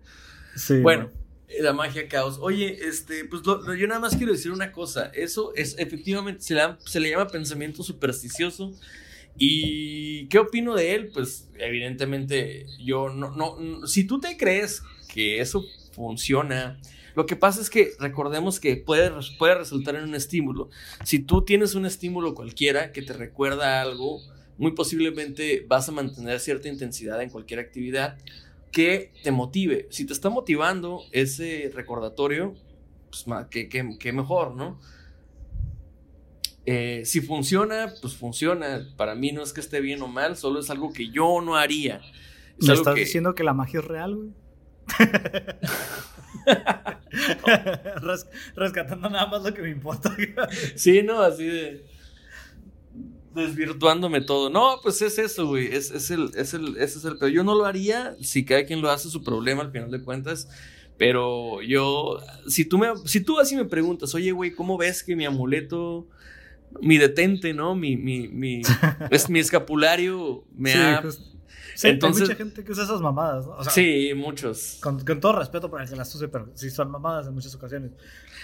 [0.54, 0.80] Sí.
[0.80, 1.10] Bueno,
[1.60, 2.38] la magia caos.
[2.40, 5.06] Oye, este, pues lo- lo- yo nada más quiero decir una cosa.
[5.14, 8.72] Eso es efectivamente, se le, da- se le llama pensamiento supersticioso.
[9.38, 11.10] ¿Y qué opino de él?
[11.14, 16.78] Pues evidentemente yo no, no, no- si tú te crees que eso funciona,
[17.14, 20.70] lo que pasa es que recordemos que puede, puede resultar en un estímulo.
[21.04, 24.20] Si tú tienes un estímulo cualquiera que te recuerda algo,
[24.58, 28.18] muy posiblemente vas a mantener cierta intensidad en cualquier actividad
[28.72, 29.86] que te motive.
[29.90, 32.54] Si te está motivando ese recordatorio,
[33.10, 34.78] pues que, que- que mejor, ¿no?
[36.66, 38.86] Eh, si funciona, pues funciona.
[38.96, 41.56] Para mí no es que esté bien o mal, solo es algo que yo no
[41.56, 42.00] haría.
[42.60, 44.30] Es ¿Me estás que- diciendo que la magia es real, güey?
[48.02, 50.14] Res- rescatando nada más lo que me importa.
[50.76, 51.84] Sí, no, así de.
[53.34, 54.50] Desvirtuándome todo.
[54.50, 55.68] No, pues es eso, güey.
[55.72, 57.16] Es, es el, es el, ese es el.
[57.16, 58.16] Pero yo no lo haría.
[58.20, 60.48] Si cada quien lo hace, su problema al final de cuentas.
[60.98, 62.18] Pero yo.
[62.48, 66.08] Si tú, me, si tú así me preguntas, oye, güey, ¿cómo ves que mi amuleto.
[66.80, 67.74] Mi detente, ¿no?
[67.74, 68.62] Mi, mi, mi,
[69.10, 71.02] es, mi escapulario me Sí, ha.
[71.74, 73.52] Sí, Entonces- hay mucha gente que usa esas mamadas, ¿no?
[73.54, 74.78] O sea, sí, muchos.
[74.82, 77.54] Con, con todo respeto para el que las use, pero sí son mamadas en muchas
[77.54, 77.92] ocasiones.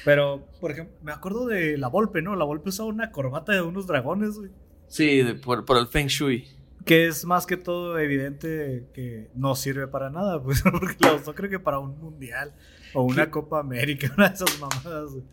[0.05, 2.35] Pero, por ejemplo, me acuerdo de la Volpe, ¿no?
[2.37, 4.51] La Volpe usaba una corbata de unos dragones, güey.
[4.89, 6.49] Sí, de- por, por el Feng Shui.
[6.85, 11.35] Que es más que todo evidente que no sirve para nada, pues, porque la usó
[11.35, 12.55] creo que para un mundial
[12.95, 15.25] o una Copa América, una de esas mamadas, güey.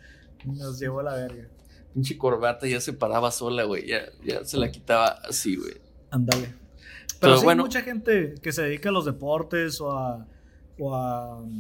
[0.46, 1.48] Nos llevó a la verga.
[1.94, 3.88] Pinche corbata ya se paraba sola, güey.
[3.88, 5.76] Ya, ya se la quitaba así, güey.
[6.10, 6.48] Ándale.
[6.48, 7.64] Pero, Pero sí bueno.
[7.64, 10.28] hay mucha gente que se dedica a los deportes o a,
[10.80, 11.58] o a mm,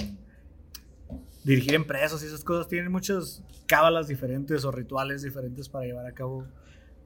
[1.43, 2.67] dirigir empresas y esas cosas.
[2.67, 6.47] Tienen muchas cábalas diferentes o rituales diferentes para llevar a cabo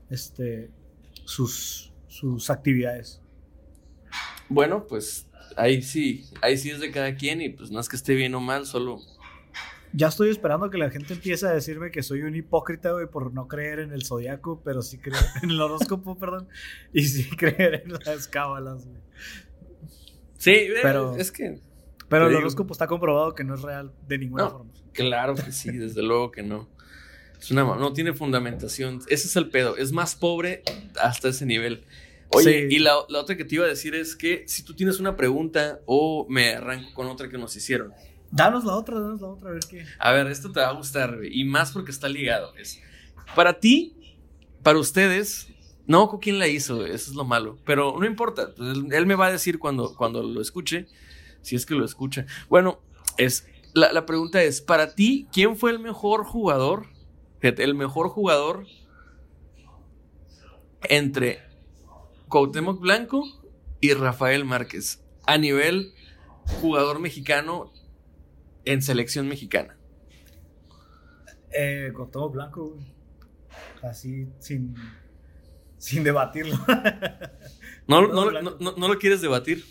[0.10, 0.72] este,
[1.26, 3.22] sus, sus actividades.
[4.50, 7.96] Bueno, pues ahí sí, ahí sí es de cada quien y pues no es que
[7.96, 9.00] esté bien o mal, solo
[9.94, 13.34] Ya estoy esperando que la gente empiece a decirme que soy un hipócrita, güey, por
[13.34, 16.48] no creer en el zodiaco, pero sí creer en el horóscopo, perdón,
[16.94, 18.98] y sí creer en las cábalas, güey.
[20.38, 21.60] Sí, eh, Pero- es que
[22.10, 22.40] Pero el digo.
[22.42, 24.50] horóscopo está comprobado que no es real de ninguna No.
[24.52, 24.72] forma.
[24.94, 26.70] claro que sí, desde luego que no.
[27.40, 29.00] Es una no tiene fundamentación.
[29.10, 30.64] Ese es el pedo, es más pobre
[31.00, 31.84] hasta ese nivel.
[32.30, 32.76] Oye, Sí.
[32.76, 35.16] y la, la otra que te iba a decir es que si tú tienes una
[35.16, 37.94] pregunta o me arranco con otra que nos hicieron.
[38.32, 39.86] Danos la otra, danos la otra, a ver qué.
[40.00, 42.54] A ver, esto te va a gustar, y más porque está ligado.
[42.56, 42.82] Es,
[43.36, 44.18] para ti,
[44.64, 45.48] para ustedes,
[45.86, 47.58] no quién la hizo, eso es lo malo.
[47.66, 50.88] Pero no importa, pues, él, me va a decir cuando, cuando lo escuche,
[51.42, 52.26] si es que lo escucha.
[52.50, 52.82] Bueno,
[53.18, 56.88] es, la, la pregunta es, para ti, ¿quién fue el mejor jugador?
[57.42, 58.66] El mejor jugador
[60.90, 61.40] entre
[62.28, 63.24] Cuauhtémoc Blanco
[63.80, 65.94] y Rafael Márquez a nivel
[66.62, 67.72] jugador mexicano
[68.72, 69.78] en selección mexicana.
[71.52, 72.86] Eh, con todo blanco, güey.
[73.82, 74.76] Así, sin,
[75.78, 76.56] sin debatirlo.
[77.88, 79.64] ¿No, no, no- no lo quieres debatir?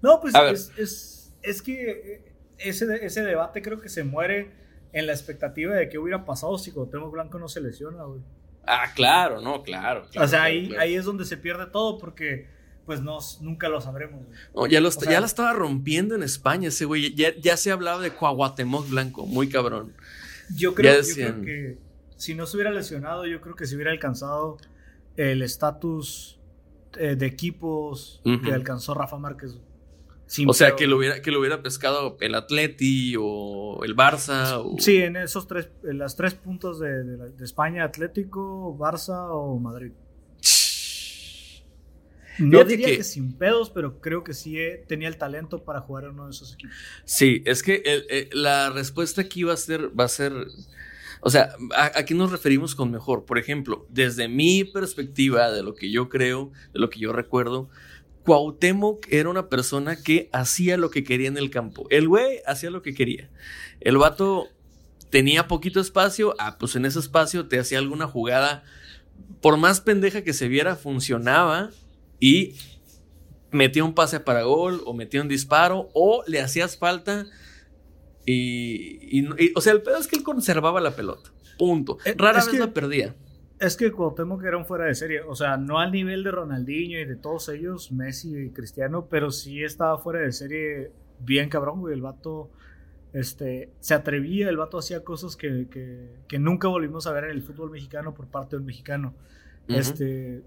[0.00, 4.52] no, pues es, es, es que eh, ese, ese debate creo que se muere
[4.92, 8.20] en la expectativa de qué hubiera pasado si Cuauhtémoc Blanco no se lesiona, güey.
[8.64, 10.06] Ah, claro, no, claro.
[10.10, 10.82] claro, o sea, ahí, claro.
[10.82, 12.48] ahí es donde se pierde todo porque
[12.88, 14.22] pues no, nunca lo sabremos.
[14.54, 17.14] No, ya, lo, o sea- ya la estaba rompiendo en España ese güey.
[17.14, 19.92] Ya, ya se hablaba de Cuauhtémoc Blanco, muy cabrón.
[20.56, 21.78] Yo creo, yo creo que
[22.16, 24.56] si no se hubiera lesionado, yo creo que se hubiera alcanzado
[25.18, 26.40] el estatus
[26.96, 29.58] eh, de equipos que alcanzó Rafa Márquez.
[30.24, 34.62] Sin O sea, que lo hubiera, que lo hubiera pescado el Atleti o el Barça.
[34.64, 34.78] O...
[34.78, 39.92] Sí, en esos tres, en las tres puntos de, de España, Atlético, Barça o Madrid.
[42.38, 43.04] No diría que- que...
[43.04, 46.30] sin pedos, pero creo que sí eh, tenía el talento para jugar en uno de
[46.30, 46.74] esos equipos.
[47.04, 50.32] Sí, es que el- eh, la respuesta aquí va a ser, va a ser,
[51.20, 53.24] o sea, ¿a, a qué nos referimos con mejor?
[53.24, 57.68] Por ejemplo, desde mi perspectiva, de lo que yo creo, de lo que yo recuerdo,
[58.24, 61.86] Cuauhtémoc era una persona que hacía lo que quería en el campo.
[61.90, 63.30] El güey hacía lo que quería.
[63.80, 64.48] El vato
[65.08, 68.64] tenía poquito espacio, ah, pues en ese espacio te hacía alguna jugada,
[69.40, 71.70] por más pendeja que se viera, funcionaba
[72.20, 72.54] y
[73.50, 77.26] metía un pase para gol o metía un disparo o le hacías falta
[78.26, 81.30] y, y- y- o sea, el pedo es que él conservaba la pelota.
[81.58, 81.98] Punto.
[82.04, 83.14] Eh, Rara es vez que- la perdía.
[83.58, 87.00] Es que Cuauhtémoc era un fuera de serie, o sea, no al nivel de Ronaldinho
[87.00, 91.80] y de todos ellos, Messi y Cristiano, pero sí estaba fuera de serie bien cabrón,
[91.80, 91.94] güey.
[91.94, 92.50] El vato
[93.12, 97.30] este, se atrevía, el vato hacía cosas que, que- que nunca volvimos a ver en
[97.30, 99.14] el fútbol mexicano por parte de un mexicano.
[99.66, 100.42] Este,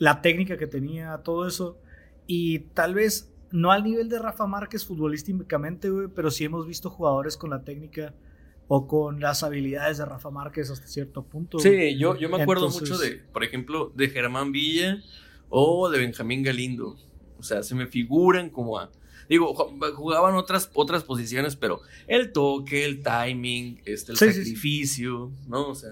[0.00, 1.78] la técnica que tenía, todo eso.
[2.26, 6.90] Y tal vez no al nivel de Rafa Márquez futbolísticamente, güey, pero sí hemos visto
[6.90, 8.12] jugadores con la técnica
[8.66, 11.58] o con las habilidades de Rafa Márquez hasta cierto punto.
[11.58, 11.90] güey.
[11.92, 15.02] Sí, yo, yo me acuerdo Entonces- mucho de, por ejemplo, de Germán Villa
[15.48, 16.96] o de Benjamín Galindo.
[17.38, 18.90] O sea, se me figuran como a.
[19.28, 24.32] Digo, ju- jugaban otras, otras posiciones, pero el toque, el timing, este, el Sí, sí,
[24.32, 24.38] sí.
[24.38, 25.68] sacrificio, ¿no?
[25.68, 25.90] O sea.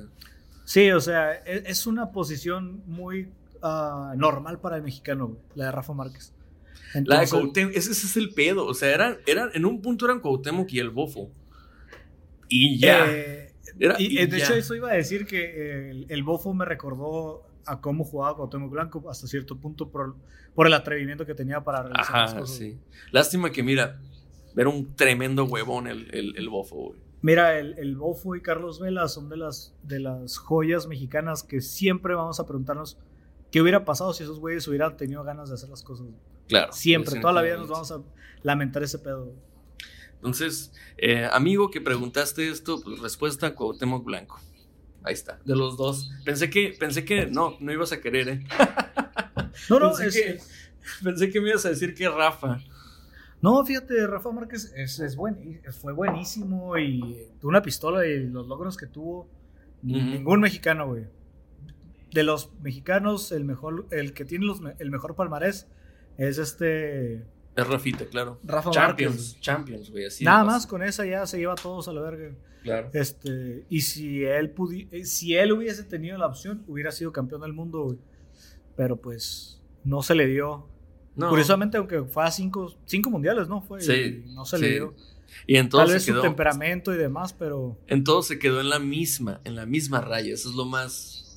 [0.64, 3.28] Sí, o sea, e- es una posición muy
[3.62, 6.32] ah, normal para el mexicano, güey, la de Rafa Márquez.
[7.04, 8.64] La de Cuauhtémoc, ese, ese es el pedo.
[8.66, 11.30] O sea, eran, eran, en un punto eran Cuauhtémoc y el Bofo.
[12.48, 13.04] Y ya.
[13.12, 14.44] eh, Era- y, y eh, de ya.
[14.44, 18.70] hecho, eso iba a decir que el, el bofo me recordó a cómo jugaba Cuauhtémoc
[18.70, 20.16] Blanco hasta cierto punto por,
[20.54, 22.56] por el atrevimiento que tenía para realizar las Ajá, cosas.
[22.56, 22.78] sí.
[23.12, 24.00] Lástima que, mira,
[24.56, 27.00] era un tremendo huevón el, el, el Bofo, güey.
[27.20, 31.60] Mira, el, el Bofo y Carlos Vela son de las, de las joyas mexicanas que
[31.60, 32.96] siempre vamos a preguntarnos
[33.50, 36.06] qué hubiera pasado si esos güeyes hubieran tenido ganas de hacer las cosas.
[36.48, 36.72] Claro.
[36.72, 38.00] Siempre, toda la vida nos vamos a
[38.42, 39.32] lamentar ese pedo.
[40.16, 44.40] Entonces, eh, amigo que preguntaste esto, pues respuesta Cuauhtémoc Blanco.
[45.04, 46.10] Ahí está, de los dos.
[46.24, 48.44] Pensé que, pensé que no, no ibas a querer, ¿eh?
[49.70, 52.60] No, no, pensé, es- que, pensé que me ibas a decir que Rafa.
[53.40, 57.00] No, fíjate, Rafa Márquez es, es buen, fue buenísimo y
[57.40, 59.28] tuvo una pistola y los logros que tuvo.
[59.82, 61.06] Ningún mexicano, güey.
[62.12, 65.66] De los mexicanos, el mejor, el que tiene los el mejor palmarés
[66.16, 67.16] es este
[67.56, 68.38] Es Rafita, claro.
[68.44, 69.40] Rafa Champions, Márquez.
[69.40, 70.06] Champions, güey.
[70.06, 72.34] Así Nada más con esa ya se lleva a todos a la verga.
[72.62, 72.90] Claro.
[72.92, 77.40] Este, y si él pudi- eh, si él hubiese tenido la opción, hubiera sido campeón
[77.42, 77.98] del mundo, güey.
[78.76, 80.68] Pero pues no se le dio.
[81.14, 81.28] No.
[81.30, 83.60] Curiosamente, aunque fue a cinco, cinco mundiales, ¿no?
[83.62, 84.62] Fue, Sí, no se sí.
[84.62, 84.94] le dio.
[85.46, 88.60] Y Tal entonces vez se quedó, su temperamento y demás, pero en todo se quedó
[88.60, 90.32] en la misma, en la misma raya.
[90.32, 91.27] Eso es lo más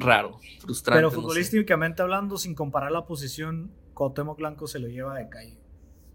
[0.00, 0.98] raro, frustrante.
[0.98, 1.16] Pero no sé.
[1.16, 5.58] futbolísticamente hablando, sin comparar la posición, Cuauhtémoc Blanco se lo lleva de calle.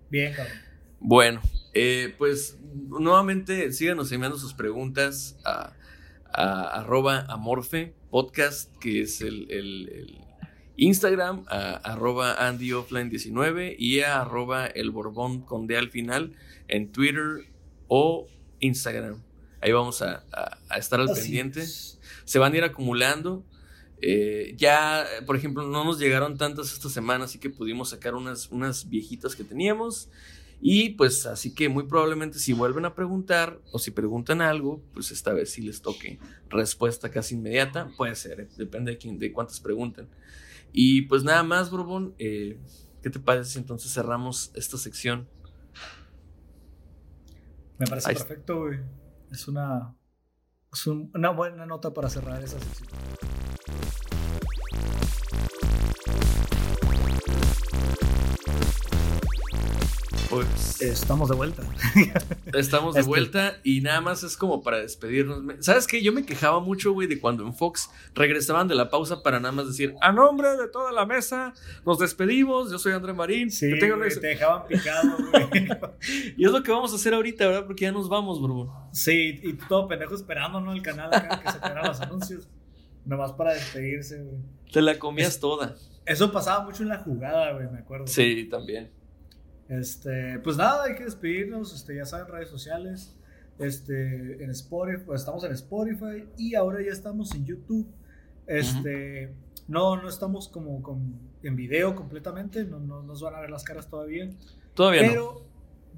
[0.10, 0.58] Bien, cabrón.
[1.00, 1.42] Bueno,
[1.74, 2.58] eh, pues
[2.88, 5.74] nuevamente síganos enviando sus preguntas a,
[6.34, 10.18] a arroba amorfe podcast, que es el, el- el
[10.78, 16.34] Instagram, a arroba andyoffline19 y a arroba el borbón con D al final
[16.68, 17.46] en Twitter
[17.88, 18.28] o
[18.60, 19.22] Instagram.
[19.62, 21.62] Ahí vamos a, a- a estar al Así pendiente.
[21.62, 22.00] es.
[22.26, 23.44] Se van a ir acumulando.
[24.06, 28.52] Eh, ya, por ejemplo, no nos llegaron tantas esta semana, así que pudimos sacar unas,
[28.52, 30.10] unas viejitas que teníamos.
[30.60, 35.12] Y pues así que muy probablemente si vuelven a preguntar o si preguntan algo, pues
[35.12, 37.92] esta vez sí les toque respuesta casi inmediata.
[37.96, 40.10] Puede ser, eh, depende de, quién, de cuántas pregunten.
[40.74, 42.58] Y pues nada más, Borbón, eh,
[43.02, 45.30] ¿qué te parece si entonces cerramos esta sección?
[47.78, 48.80] Me parece Ahí perfecto, güey.
[49.32, 49.96] Es una,
[50.74, 52.90] es un- una buena nota para cerrar esa sección.
[60.34, 61.62] Pues Estamos de vuelta.
[62.54, 65.44] Estamos de Este- vuelta y nada más es como para despedirnos.
[65.64, 66.02] ¿Sabes qué?
[66.02, 69.52] Yo me quejaba mucho, güey, de cuando en Fox regresaban de la pausa para nada
[69.52, 71.54] más decir, a nombre de toda la mesa,
[71.86, 73.52] nos despedimos, yo soy André Marín.
[73.52, 75.68] Sí, güey, una- te dejaban picado, güey.
[76.38, 77.66] Y es lo que vamos a hacer ahorita, ¿verdad?
[77.68, 78.74] Porque ya nos vamos, bro.
[78.92, 80.74] Sí, y todo pendejo esperando, ¿no?
[80.74, 82.48] El canal acá que sacara los anuncios.
[83.06, 84.38] Nomás para despedirse, güey.
[84.72, 85.76] Te la comías toda.
[86.06, 88.08] Eso pasaba mucho en la jugada, güey, me acuerdo.
[88.08, 88.90] Sí, también.
[89.70, 91.74] Este, pues nada, hay que despedirnos.
[91.74, 93.16] Este, ya saben, redes sociales.
[93.60, 97.88] Este, en Spotify, pues, estamos en Spotify y ahora ya estamos en YouTube.
[98.48, 99.34] Este,
[99.68, 103.64] no, no estamos como con, en video completamente, no, no nos van a ver las
[103.64, 104.30] caras todavía.
[104.74, 105.42] Todavía pero, no.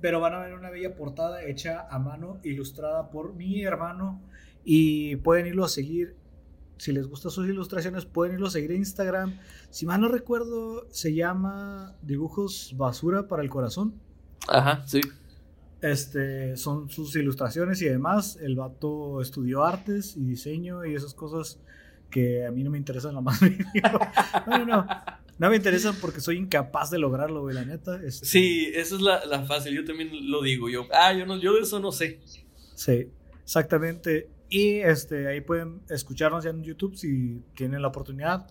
[0.02, 4.22] pero van a ver una bella portada hecha a mano, ilustrada por mi hermano.
[4.64, 6.16] Y pueden irlo a seguir.
[6.78, 9.40] Si les gustan sus ilustraciones, pueden irlo a seguir en Instagram.
[9.70, 13.96] Si mal no recuerdo, se llama Dibujos Basura para el Corazón.
[14.48, 15.02] Ajá, sí.
[15.82, 18.38] Este, son sus ilustraciones y demás.
[18.42, 21.60] El vato estudió artes y diseño y esas cosas
[22.10, 23.40] que a mí no me interesan lo más
[24.48, 24.88] no, no.
[25.38, 28.00] No me interesan porque soy incapaz de lograrlo, güey, la neta.
[28.02, 29.76] Este, Sí, esa es la, la fácil.
[29.76, 30.70] Yo también lo digo.
[30.70, 32.22] Yo, ah, yo, no, yo de eso no sé.
[32.74, 33.10] Sí,
[33.44, 34.30] exactamente.
[34.50, 38.48] Y este, ahí pueden escucharnos ya en YouTube si tienen la oportunidad.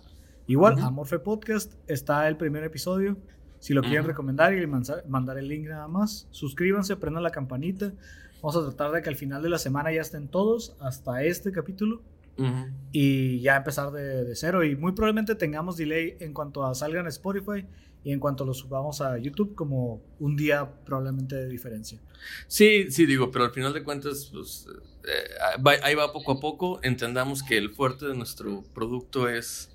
[0.46, 0.78] Igual.
[0.80, 3.16] Amorfe Podcast está el primer episodio.
[3.60, 7.94] Si lo quieren recomendar y mandar el link nada más, suscríbanse, prendan la campanita.
[8.42, 11.50] Vamos a tratar de que al final de la semana ya estén todos hasta este
[11.50, 12.02] capítulo
[12.92, 14.64] Y ya empezar de, de cero.
[14.64, 17.64] Y muy probablemente tengamos delay en cuanto a salgan a Spotify
[18.02, 21.98] y en cuanto lo subamos a YouTube, como un día probablemente de diferencia.
[22.46, 24.66] Sí, sí, digo, pero al final de cuentas, pues,
[25.04, 26.80] eh, va- ahí va poco a poco.
[26.82, 29.70] Entendamos que el fuerte de nuestro producto es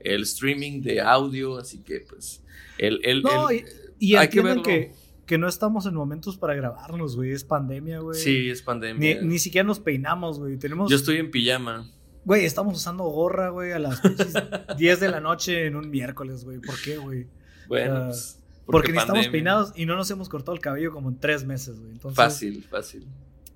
[0.00, 2.42] el streaming de audio, así que, pues,
[2.78, 3.00] el...
[3.04, 3.64] el, No, el-
[3.98, 4.62] y, y hay que verlo.
[4.62, 4.92] que,
[5.26, 7.30] que no estamos en momentos para grabarnos, güey.
[7.32, 8.18] Es pandemia, güey.
[8.18, 9.22] sí, es Ni, pandemia.
[9.22, 10.56] ni siquiera nos peinamos, güey.
[10.58, 10.90] Tenemos.
[10.90, 11.88] Yo estoy en pijama.
[12.24, 14.32] Güey, estamos usando gorra, güey, a las pinches
[14.78, 16.58] 10 de la noche en un miércoles, güey.
[16.60, 17.26] ¿Por qué, güey?
[17.68, 19.32] Bueno, Ah, pues, Porque, ni estamos pandemia.
[19.32, 21.92] peinados y no nos hemos cortado el cabello como en tres meses, güey.
[21.92, 23.06] Entonces, Fácil, fácil.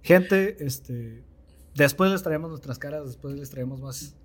[0.03, 1.23] gente, este.
[1.75, 4.17] Después les traemos nuestras caras, después les traemos más.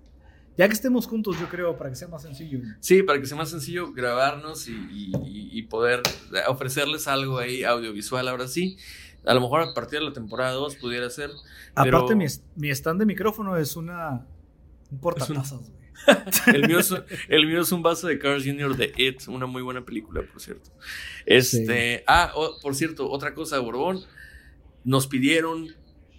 [0.56, 2.60] Ya que estemos juntos, yo creo, para que sea más sencillo.
[2.80, 6.02] Sí, para que sea más sencillo grabarnos y, y- y- y poder
[6.48, 8.76] ofrecerles algo ahí audiovisual ahora sí.
[9.24, 11.30] A lo mejor a partir de la temporada 2 pudiera ser.
[11.74, 12.16] Pero- Aparte,
[12.56, 14.26] mi, stand de micrófono es una.
[14.90, 15.82] Un portatazas, güey.
[16.54, 18.76] El mío, es, un- el mío es un vaso de Carl Jr.
[18.76, 20.70] de It, una muy buena película, por cierto.
[21.26, 24.00] Este, ah, oh, por cierto, otra cosa, Borbón,
[24.84, 25.68] nos pidieron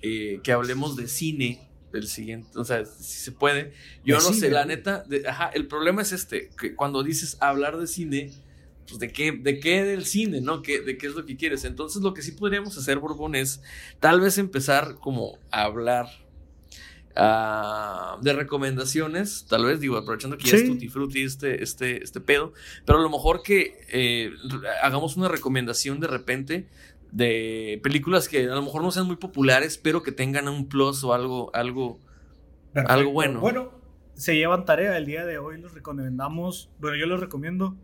[0.02, 3.72] eh, que hablemos de cine del siguiente, o sea, si se puede.
[4.04, 7.78] Yo no sé, la neta, de- ajá, el problema es este, que cuando dices hablar
[7.78, 8.32] de cine,
[8.88, 10.62] pues de qué, de qué del cine, ¿no?
[10.62, 11.64] ¿Qué, de qué es lo que quieres.
[11.64, 13.62] Entonces, lo que sí podríamos hacer, Borbón, es
[14.00, 16.08] tal vez empezar como a hablar
[17.16, 22.20] ah, de recomendaciones, tal vez, digo, aprovechando que ya es tutti frutti este, este, este
[22.20, 22.54] pedo,
[22.86, 24.32] pero a lo mejor que eh,
[24.82, 26.68] hagamos una recomendación de repente
[27.14, 31.04] de películas que a lo mejor no sean muy populares, pero que tengan un plus
[31.04, 32.00] o algo, algo,
[32.74, 32.94] Perfecto.
[32.94, 33.40] algo bueno.
[33.40, 33.72] Bueno,
[34.16, 36.70] se llevan tarea el día de hoy, los recomendamos.
[36.80, 37.76] Bueno, yo los recomiendo.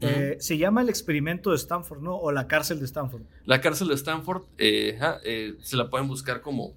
[0.00, 2.14] Eh, se llama El experimento de Stanford, ¿no?
[2.16, 3.22] O La cárcel de Stanford.
[3.44, 6.76] La cárcel de Stanford, eh, eh, se la pueden buscar como...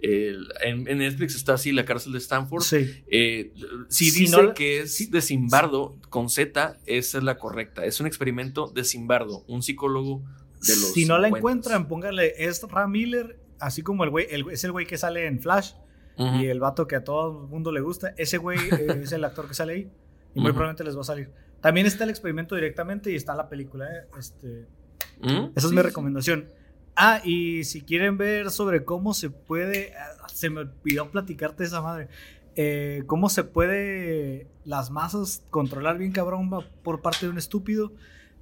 [0.00, 2.62] en, en Netflix está así, la cárcel de Stanford.
[2.62, 3.04] Sí.
[3.08, 3.52] Eh,
[3.90, 7.84] si Si dice no que es si- de Simbardo con Z, esa es la correcta.
[7.84, 10.22] Es un experimento de Simbardo, un psicólogo
[10.62, 10.92] de los.
[10.92, 11.36] Si no la 50s.
[11.38, 15.26] encuentran, pónganle es Ram Miller, así como el güey, el- es el güey que sale
[15.26, 15.72] en Flash
[16.18, 16.36] Ujú.
[16.36, 18.14] y el vato que a todo el mundo le gusta.
[18.16, 19.90] Ese güey eh, es el actor que sale ahí
[20.34, 20.54] y muy Ujú.
[20.58, 21.30] probablemente les va a salir.
[21.60, 23.86] También está el experimento directamente y está la película.
[23.86, 24.66] eh, Este,
[25.20, 25.26] ¿Mm?
[25.28, 25.82] Esa es Sí, mi sí.
[25.82, 26.48] recomendación.
[26.96, 31.80] Ah, y si quieren ver sobre cómo se puede, ah, se me olvidó platicarte esa
[31.80, 32.08] madre,
[32.56, 36.50] eh, cómo se puede las masas controlar bien cabrón
[36.82, 37.92] por parte de un estúpido,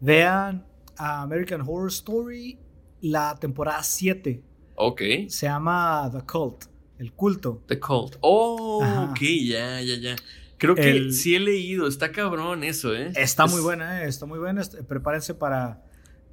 [0.01, 0.67] vean
[1.01, 2.59] a American Horror Story
[3.01, 4.43] la temporada 7,
[4.77, 5.01] Ok.
[5.29, 6.65] se llama The Cult,
[6.99, 7.63] el culto.
[7.67, 8.17] The Cult.
[8.21, 9.11] Oh, Ajá.
[9.11, 10.17] ok, ya, ya, ya.
[10.59, 13.13] Creo que El- sí he leído, está cabrón eso, ¿eh?
[13.17, 14.61] Está Es- muy buena, eh, está muy buena.
[14.61, 15.83] est- Prepárense para,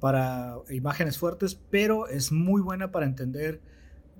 [0.00, 3.60] para imágenes fuertes, pero es muy buena para entender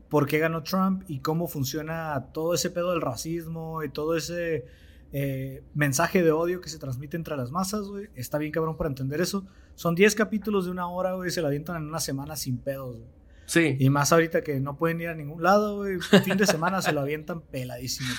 [0.09, 4.65] por qué ganó Trump y cómo funciona todo ese pedo del racismo y todo ese
[5.13, 8.09] eh, mensaje de odio que se transmite entre las masas, güey.
[8.15, 9.47] Está bien cabrón para entender eso.
[9.79, 12.97] Son 10 capítulos de una hora, güey, se la avientan en una semana sin pedos,
[12.97, 13.09] güey.
[13.47, 13.77] Sí.
[13.79, 16.01] Y más ahorita que no pueden ir a ningún lado, güey.
[16.25, 18.11] Fin de semana se lo avientan peladísimo.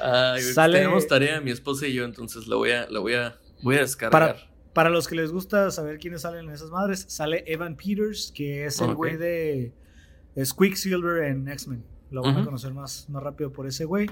[0.00, 3.14] Ay, güey, Sale- Tenemos tarea, mi esposa y yo, entonces la voy a, la voy
[3.14, 4.12] a, voy a descargar.
[4.12, 4.36] Para,
[4.72, 8.64] para los que les gusta saber quiénes salen en esas madres, sale Evan Peters, que
[8.66, 9.72] es el güey de
[10.36, 11.84] es Quicksilver en X-Men.
[12.12, 14.08] Lo van a conocer más, más rápido por ese güey.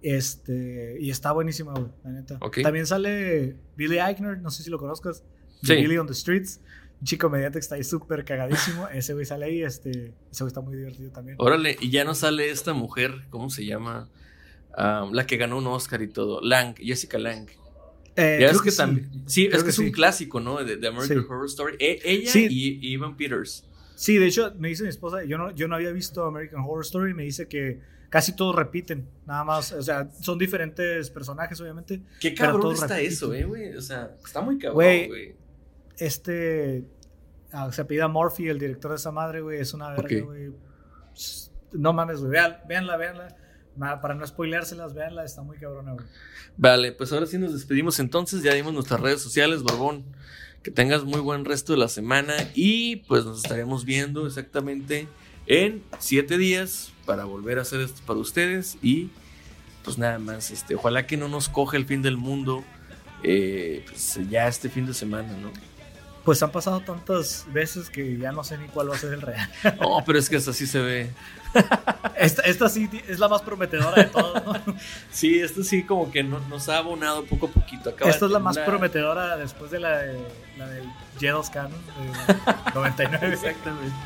[0.00, 2.38] Este, y está buenísima, güey, la neta.
[2.62, 5.24] También sale Billy Eichner, no sé si lo conozcas.
[5.62, 5.80] De Sí.
[5.82, 6.60] Billy on the Streets.
[7.00, 8.86] Un chico mediante que está ahí súper cagadísimo.
[8.92, 11.36] Ese güey sale ahí, este, ese güey está muy divertido también.
[11.40, 14.08] Órale, y ya no sale esta mujer, ¿cómo se llama?
[14.76, 16.40] Ah, la que ganó un Oscar y todo.
[16.42, 17.48] Lang, Jessica Lang.
[18.16, 18.76] Eh, Ya es que, sí.
[18.76, 19.08] también.
[19.26, 20.62] Sí, es que, es un clásico, ¿no?
[20.62, 21.26] De, de American Sí.
[21.28, 21.76] Horror Story.
[21.78, 23.64] E- ella y, y Evan Peters.
[23.94, 26.84] Sí, de hecho, me dice mi esposa, yo no, yo no había visto American Horror
[26.84, 32.02] Story, me dice que casi todos repiten, nada más, o sea, son diferentes personajes, obviamente.
[32.20, 33.12] Qué cabrón está repiten.
[33.12, 33.74] eso, eh, güey.
[33.76, 35.34] O sea, está muy cabrón, güey.
[36.00, 36.84] Este,
[37.52, 40.52] ah, se apellida Murphy, el director de esa madre, güey, es una verga, güey.
[41.72, 43.36] No mames, güey, vean, véanla, véanla.
[43.76, 46.06] Ma- Para no spoileárselas, véanla, está muy cabrona, güey.
[46.56, 48.42] Vale, pues ahora sí nos despedimos entonces.
[48.42, 50.04] Ya dimos nuestras redes sociales, Borbón.
[50.62, 52.34] Que tengas muy buen resto de la semana.
[52.54, 55.06] Y pues nos estaremos viendo exactamente
[55.46, 58.76] en siete días para volver a hacer esto para ustedes.
[58.82, 59.10] Y
[59.84, 62.64] pues nada más, este, ojalá que no nos coge el fin del mundo.
[63.22, 65.50] eh, pues, ya este fin de semana, ¿no?
[66.24, 69.22] Pues han pasado tantas veces que ya no sé ni cuál va a ser el
[69.22, 69.50] real.
[69.80, 71.10] No, pero es que hasta así se ve.
[72.16, 74.52] Esta, esta sí es la más prometedora de todas, ¿no?
[75.10, 77.90] Sí, esto sí como que no- nos ha abonado poco a poquito.
[77.90, 80.20] Acaba Esta es la más prometedora después de la, de,
[80.58, 80.84] la del
[81.18, 81.76] G2K, ¿no?
[81.76, 83.34] De 99.
[83.34, 83.96] Exactamente.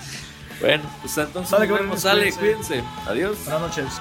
[0.61, 2.01] Bueno, pues entonces nos vemos.
[2.01, 2.39] Sale, cuídense.
[2.79, 2.85] cuídense.
[3.07, 3.39] Adiós.
[3.45, 4.01] Buenas noches.